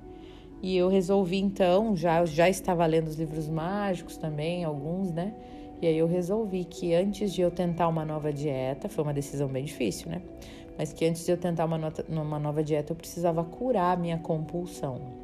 E 0.61 0.77
eu 0.77 0.87
resolvi 0.87 1.39
então, 1.39 1.95
já 1.95 2.25
já 2.25 2.47
estava 2.47 2.85
lendo 2.85 3.07
os 3.07 3.15
livros 3.15 3.49
mágicos 3.49 4.17
também, 4.17 4.63
alguns, 4.63 5.11
né? 5.11 5.33
E 5.81 5.87
aí 5.87 5.97
eu 5.97 6.07
resolvi 6.07 6.63
que 6.63 6.93
antes 6.93 7.33
de 7.33 7.41
eu 7.41 7.51
tentar 7.51 7.89
uma 7.89 8.05
nova 8.05 8.31
dieta, 8.31 8.87
foi 8.87 9.03
uma 9.03 9.13
decisão 9.13 9.49
bem 9.49 9.65
difícil, 9.65 10.09
né? 10.09 10.21
Mas 10.77 10.93
que 10.93 11.05
antes 11.05 11.25
de 11.25 11.31
eu 11.31 11.37
tentar 11.37 11.65
uma, 11.65 11.77
nota, 11.77 12.05
uma 12.07 12.39
nova 12.39 12.63
dieta, 12.63 12.93
eu 12.93 12.95
precisava 12.95 13.43
curar 13.43 13.97
a 13.97 13.99
minha 13.99 14.17
compulsão. 14.17 15.22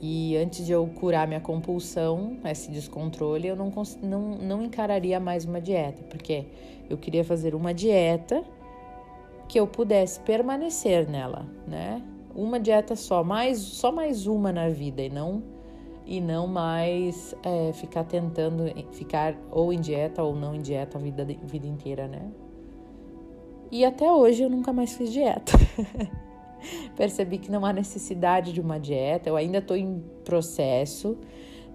E 0.00 0.36
antes 0.36 0.66
de 0.66 0.72
eu 0.72 0.86
curar 0.86 1.26
minha 1.26 1.40
compulsão, 1.40 2.36
esse 2.44 2.70
descontrole, 2.70 3.48
eu 3.48 3.56
não, 3.56 3.72
não, 4.02 4.20
não 4.38 4.62
encararia 4.62 5.18
mais 5.18 5.44
uma 5.44 5.60
dieta, 5.60 6.02
porque 6.04 6.44
eu 6.88 6.98
queria 6.98 7.24
fazer 7.24 7.54
uma 7.54 7.72
dieta 7.72 8.44
que 9.48 9.58
eu 9.58 9.66
pudesse 9.66 10.20
permanecer 10.20 11.08
nela, 11.08 11.46
né? 11.66 12.02
Uma 12.34 12.60
dieta 12.60 12.94
só, 12.94 13.24
mais 13.24 13.58
só 13.58 13.90
mais 13.90 14.26
uma 14.26 14.52
na 14.52 14.68
vida 14.68 15.00
e 15.02 15.08
não 15.08 15.42
e 16.04 16.20
não 16.20 16.46
mais 16.46 17.34
é, 17.42 17.72
ficar 17.72 18.04
tentando 18.04 18.64
ficar 18.92 19.34
ou 19.50 19.72
em 19.72 19.80
dieta 19.80 20.22
ou 20.22 20.36
não 20.36 20.54
em 20.54 20.60
dieta 20.60 20.98
a 20.98 21.00
vida, 21.00 21.24
vida 21.24 21.66
inteira, 21.66 22.06
né? 22.06 22.30
E 23.72 23.84
até 23.84 24.10
hoje 24.12 24.42
eu 24.42 24.50
nunca 24.50 24.72
mais 24.72 24.92
fiz 24.94 25.12
dieta. 25.12 25.52
Percebi 26.96 27.38
que 27.38 27.50
não 27.50 27.64
há 27.64 27.72
necessidade 27.72 28.52
de 28.52 28.60
uma 28.60 28.78
dieta, 28.78 29.28
eu 29.28 29.36
ainda 29.36 29.58
estou 29.58 29.76
em 29.76 30.02
processo, 30.24 31.16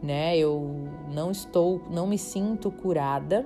né? 0.01 0.37
Eu 0.37 0.89
não 1.13 1.31
estou, 1.31 1.81
não 1.89 2.07
me 2.07 2.17
sinto 2.17 2.71
curada. 2.71 3.45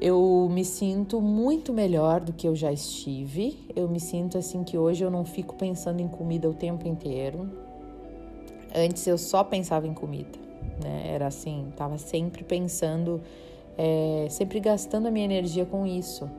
Eu 0.00 0.48
me 0.48 0.64
sinto 0.64 1.20
muito 1.20 1.72
melhor 1.72 2.20
do 2.20 2.32
que 2.32 2.46
eu 2.46 2.54
já 2.54 2.72
estive. 2.72 3.58
Eu 3.74 3.88
me 3.88 3.98
sinto 3.98 4.38
assim 4.38 4.62
que 4.62 4.78
hoje 4.78 5.04
eu 5.04 5.10
não 5.10 5.24
fico 5.24 5.56
pensando 5.56 6.00
em 6.00 6.06
comida 6.06 6.48
o 6.48 6.54
tempo 6.54 6.86
inteiro. 6.86 7.50
Antes 8.74 9.06
eu 9.06 9.18
só 9.18 9.42
pensava 9.42 9.88
em 9.88 9.94
comida, 9.94 10.38
né? 10.82 11.08
Era 11.08 11.26
assim, 11.26 11.72
tava 11.74 11.98
sempre 11.98 12.44
pensando, 12.44 13.20
é, 13.76 14.28
sempre 14.30 14.60
gastando 14.60 15.08
a 15.08 15.10
minha 15.10 15.24
energia 15.24 15.66
com 15.66 15.84
isso. 15.84 16.30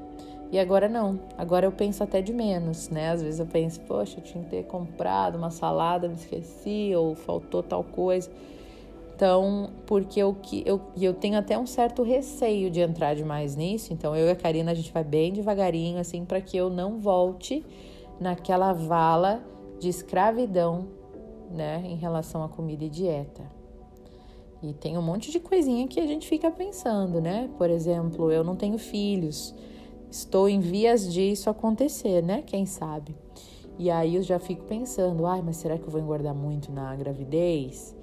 E 0.51 0.57
agora 0.57 0.89
não, 0.89 1.19
agora 1.37 1.67
eu 1.67 1.71
penso 1.71 2.03
até 2.03 2.21
de 2.21 2.33
menos, 2.33 2.89
né? 2.89 3.11
Às 3.11 3.21
vezes 3.21 3.39
eu 3.39 3.45
penso, 3.45 3.79
poxa, 3.81 4.19
eu 4.19 4.23
tinha 4.23 4.43
que 4.43 4.49
ter 4.49 4.63
comprado 4.63 5.37
uma 5.37 5.51
salada, 5.51 6.07
me 6.07 6.15
esqueci, 6.15 6.91
ou 6.95 7.13
faltou 7.13 7.61
tal 7.61 7.83
coisa. 7.83 8.31
Então, 9.15 9.69
porque 9.85 10.19
eu, 10.19 10.35
eu, 10.65 10.81
eu 10.99 11.13
tenho 11.13 11.37
até 11.37 11.57
um 11.57 11.67
certo 11.67 12.03
receio 12.03 12.71
de 12.71 12.79
entrar 12.79 13.15
demais 13.15 13.55
nisso, 13.55 13.91
então 13.91 14.15
eu 14.15 14.27
e 14.27 14.31
a 14.31 14.35
Karina 14.35 14.71
a 14.71 14.73
gente 14.73 14.93
vai 14.93 15.03
bem 15.03 15.33
devagarinho, 15.33 15.99
assim, 15.99 16.23
para 16.23 16.39
que 16.39 16.55
eu 16.55 16.69
não 16.69 16.99
volte 16.99 17.63
naquela 18.19 18.71
vala 18.71 19.43
de 19.77 19.89
escravidão 19.89 20.87
né, 21.51 21.83
em 21.85 21.95
relação 21.95 22.43
à 22.43 22.49
comida 22.49 22.85
e 22.85 22.89
dieta. 22.89 23.43
E 24.63 24.73
tem 24.73 24.97
um 24.97 25.01
monte 25.01 25.31
de 25.31 25.39
coisinha 25.39 25.87
que 25.87 25.99
a 25.99 26.07
gente 26.07 26.27
fica 26.27 26.49
pensando, 26.49 27.21
né? 27.21 27.49
Por 27.57 27.69
exemplo, 27.69 28.31
eu 28.31 28.43
não 28.43 28.55
tenho 28.55 28.77
filhos, 28.77 29.53
estou 30.09 30.49
em 30.49 30.59
vias 30.59 31.11
disso 31.11 31.49
acontecer, 31.49 32.21
né? 32.21 32.43
Quem 32.45 32.65
sabe? 32.65 33.15
E 33.77 33.89
aí 33.89 34.15
eu 34.15 34.21
já 34.21 34.39
fico 34.39 34.63
pensando, 34.65 35.25
ai, 35.25 35.41
mas 35.41 35.57
será 35.57 35.77
que 35.77 35.83
eu 35.83 35.89
vou 35.89 36.01
engordar 36.01 36.35
muito 36.35 36.71
na 36.71 36.95
gravidez? 36.95 37.95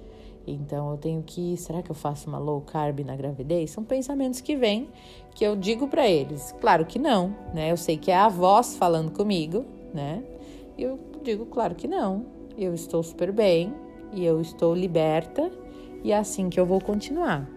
Então 0.45 0.91
eu 0.91 0.97
tenho 0.97 1.21
que, 1.21 1.57
será 1.57 1.81
que 1.81 1.91
eu 1.91 1.95
faço 1.95 2.29
uma 2.29 2.39
low 2.39 2.61
carb 2.61 2.99
na 3.01 3.15
gravidez? 3.15 3.71
São 3.71 3.83
pensamentos 3.83 4.41
que 4.41 4.55
vêm 4.55 4.89
que 5.35 5.43
eu 5.43 5.55
digo 5.55 5.87
para 5.87 6.07
eles. 6.07 6.55
Claro 6.61 6.85
que 6.85 6.97
não, 6.97 7.35
né? 7.53 7.71
Eu 7.71 7.77
sei 7.77 7.97
que 7.97 8.09
é 8.09 8.15
a 8.15 8.29
voz 8.29 8.75
falando 8.75 9.11
comigo, 9.11 9.65
né? 9.93 10.23
E 10.77 10.83
eu 10.83 10.99
digo, 11.23 11.45
claro 11.45 11.75
que 11.75 11.87
não 11.87 12.37
eu 12.57 12.73
estou 12.73 13.03
super 13.03 13.31
bem 13.31 13.71
e 14.11 14.25
eu 14.25 14.41
estou 14.41 14.73
liberta 14.73 15.51
e 16.03 16.11
é 16.11 16.17
assim 16.17 16.49
que 16.49 16.59
eu 16.59 16.65
vou 16.65 16.81
continuar. 16.81 17.47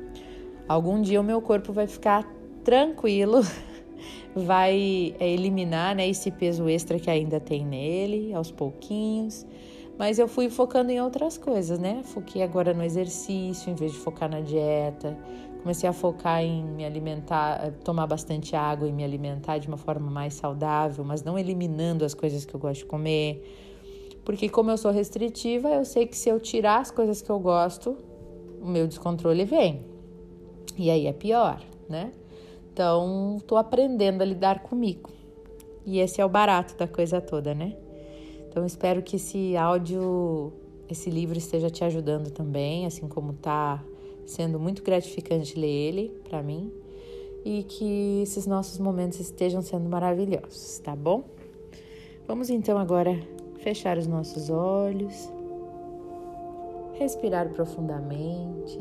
Algum 0.68 1.00
dia 1.00 1.20
o 1.20 1.24
meu 1.24 1.40
corpo 1.40 1.72
vai 1.72 1.86
ficar 1.86 2.24
tranquilo, 2.62 3.40
vai 4.34 5.14
é, 5.18 5.28
eliminar 5.28 5.94
né, 5.94 6.08
esse 6.08 6.30
peso 6.30 6.68
extra 6.68 6.98
que 6.98 7.10
ainda 7.10 7.40
tem 7.40 7.64
nele, 7.64 8.32
aos 8.34 8.50
pouquinhos. 8.50 9.46
Mas 9.98 10.18
eu 10.18 10.26
fui 10.26 10.48
focando 10.48 10.90
em 10.90 11.00
outras 11.00 11.36
coisas, 11.36 11.78
né? 11.78 12.00
Foquei 12.02 12.42
agora 12.42 12.72
no 12.72 12.82
exercício, 12.82 13.70
em 13.70 13.74
vez 13.74 13.92
de 13.92 13.98
focar 13.98 14.30
na 14.30 14.40
dieta. 14.40 15.16
Comecei 15.60 15.88
a 15.88 15.92
focar 15.92 16.42
em 16.42 16.64
me 16.64 16.86
alimentar, 16.86 17.66
eh, 17.66 17.70
tomar 17.84 18.06
bastante 18.06 18.56
água 18.56 18.88
e 18.88 18.92
me 18.92 19.04
alimentar 19.04 19.58
de 19.58 19.68
uma 19.68 19.76
forma 19.76 20.10
mais 20.10 20.32
saudável, 20.32 21.04
mas 21.04 21.22
não 21.22 21.38
eliminando 21.38 22.02
as 22.02 22.14
coisas 22.14 22.46
que 22.46 22.54
eu 22.54 22.60
gosto 22.60 22.80
de 22.80 22.86
comer 22.86 23.44
porque 24.24 24.48
como 24.48 24.70
eu 24.70 24.76
sou 24.76 24.90
restritiva, 24.90 25.68
eu 25.70 25.84
sei 25.84 26.06
que 26.06 26.16
se 26.16 26.28
eu 26.28 26.38
tirar 26.38 26.80
as 26.80 26.90
coisas 26.90 27.22
que 27.22 27.30
eu 27.30 27.38
gosto, 27.38 27.96
o 28.60 28.66
meu 28.66 28.86
descontrole 28.86 29.44
vem. 29.44 29.84
E 30.76 30.90
aí 30.90 31.06
é 31.06 31.12
pior, 31.12 31.60
né? 31.88 32.12
Então, 32.80 33.36
tô 33.46 33.58
aprendendo 33.58 34.22
a 34.22 34.24
lidar 34.24 34.62
comigo. 34.62 35.10
E 35.84 35.98
esse 35.98 36.18
é 36.18 36.24
o 36.24 36.30
barato 36.30 36.74
da 36.78 36.88
coisa 36.88 37.20
toda, 37.20 37.54
né? 37.54 37.76
Então, 38.48 38.64
espero 38.64 39.02
que 39.02 39.16
esse 39.16 39.54
áudio, 39.54 40.50
esse 40.88 41.10
livro 41.10 41.36
esteja 41.36 41.68
te 41.68 41.84
ajudando 41.84 42.30
também, 42.30 42.86
assim 42.86 43.06
como 43.06 43.34
tá 43.34 43.84
sendo 44.24 44.58
muito 44.58 44.82
gratificante 44.82 45.60
ler 45.60 45.68
ele 45.68 46.22
para 46.26 46.42
mim. 46.42 46.72
E 47.44 47.64
que 47.64 48.22
esses 48.22 48.46
nossos 48.46 48.78
momentos 48.78 49.20
estejam 49.20 49.60
sendo 49.60 49.86
maravilhosos, 49.86 50.78
tá 50.78 50.96
bom? 50.96 51.24
Vamos 52.26 52.48
então 52.48 52.78
agora 52.78 53.14
fechar 53.58 53.98
os 53.98 54.06
nossos 54.06 54.48
olhos, 54.48 55.30
respirar 56.98 57.50
profundamente 57.50 58.78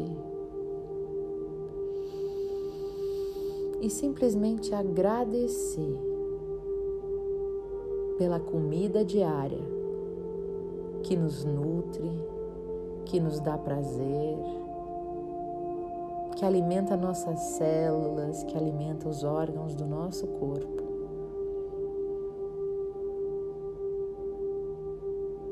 e 3.82 3.90
simplesmente 3.90 4.74
agradecer 4.74 5.98
pela 8.18 8.40
comida 8.40 9.04
diária 9.06 9.64
que 11.04 11.16
nos 11.16 11.46
nutre, 11.46 12.12
que 13.06 13.20
nos 13.20 13.40
dá 13.40 13.58
prazer, 13.58 14.38
que 16.36 16.46
alimenta 16.46 16.98
nossas 16.98 17.40
células, 17.40 18.44
que 18.44 18.58
alimenta 18.58 19.08
os 19.08 19.24
órgãos 19.24 19.76
do 19.76 19.86
nosso 19.86 20.28
corpo. 20.28 20.84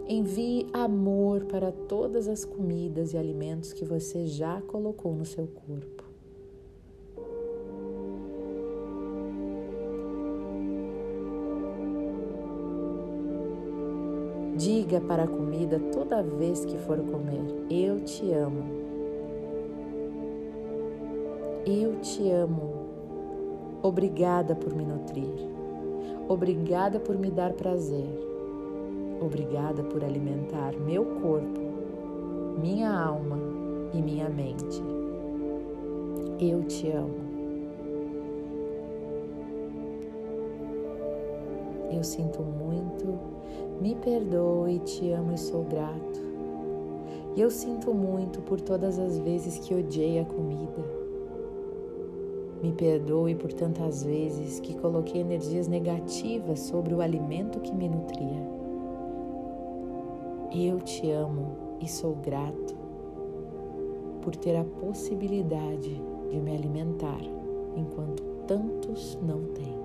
Envie 0.09 0.67
amor 0.71 1.43
para 1.45 1.69
todas 1.69 2.29
as 2.29 2.45
comidas 2.45 3.13
e 3.13 3.17
alimentos 3.17 3.73
que 3.73 3.83
você 3.83 4.25
já 4.25 4.61
colocou 4.61 5.13
no 5.13 5.25
seu 5.25 5.47
corpo. 5.47 5.96
Diga 14.87 15.01
para 15.01 15.23
a 15.23 15.27
comida 15.27 15.81
toda 15.91 16.23
vez 16.23 16.63
que 16.63 16.77
for 16.77 16.97
comer: 16.97 17.43
Eu 17.69 17.99
te 17.99 18.31
amo. 18.31 18.63
Eu 21.65 21.99
te 21.99 22.31
amo. 22.31 22.87
Obrigada 23.83 24.55
por 24.55 24.73
me 24.73 24.85
nutrir. 24.85 25.49
Obrigada 26.29 27.01
por 27.01 27.17
me 27.17 27.29
dar 27.29 27.51
prazer. 27.51 28.07
Obrigada 29.19 29.83
por 29.83 30.05
alimentar 30.05 30.71
meu 30.79 31.03
corpo, 31.21 31.59
minha 32.57 32.89
alma 32.89 33.37
e 33.93 34.01
minha 34.01 34.29
mente. 34.29 34.81
Eu 36.39 36.63
te 36.63 36.89
amo. 36.91 37.27
Eu 41.91 42.03
sinto 42.05 42.41
muito, 42.41 43.19
me 43.81 43.95
perdoe, 43.95 44.79
te 44.79 45.11
amo 45.11 45.33
e 45.33 45.37
sou 45.37 45.63
grato. 45.63 46.19
E 47.35 47.41
eu 47.41 47.51
sinto 47.51 47.93
muito 47.93 48.41
por 48.41 48.59
todas 48.59 48.97
as 48.97 49.19
vezes 49.19 49.59
que 49.59 49.75
odiei 49.75 50.19
a 50.19 50.25
comida. 50.25 50.83
Me 52.63 52.71
perdoe 52.71 53.35
por 53.35 53.53
tantas 53.53 54.03
vezes 54.03 54.59
que 54.59 54.73
coloquei 54.79 55.21
energias 55.21 55.67
negativas 55.67 56.59
sobre 56.61 56.95
o 56.95 57.01
alimento 57.01 57.59
que 57.59 57.73
me 57.73 57.87
nutria. 57.87 58.57
Eu 60.51 60.79
te 60.79 61.11
amo 61.11 61.55
e 61.79 61.87
sou 61.87 62.15
grato 62.15 62.75
por 64.23 64.35
ter 64.35 64.55
a 64.55 64.63
possibilidade 64.63 66.01
de 66.31 66.39
me 66.39 66.55
alimentar 66.55 67.21
enquanto 67.75 68.23
tantos 68.47 69.17
não 69.21 69.43
têm. 69.53 69.76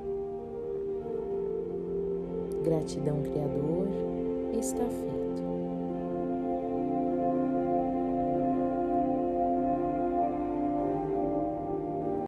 Gratidão, 2.72 3.20
Criador, 3.20 3.86
está 4.58 4.82
feito. 4.86 5.41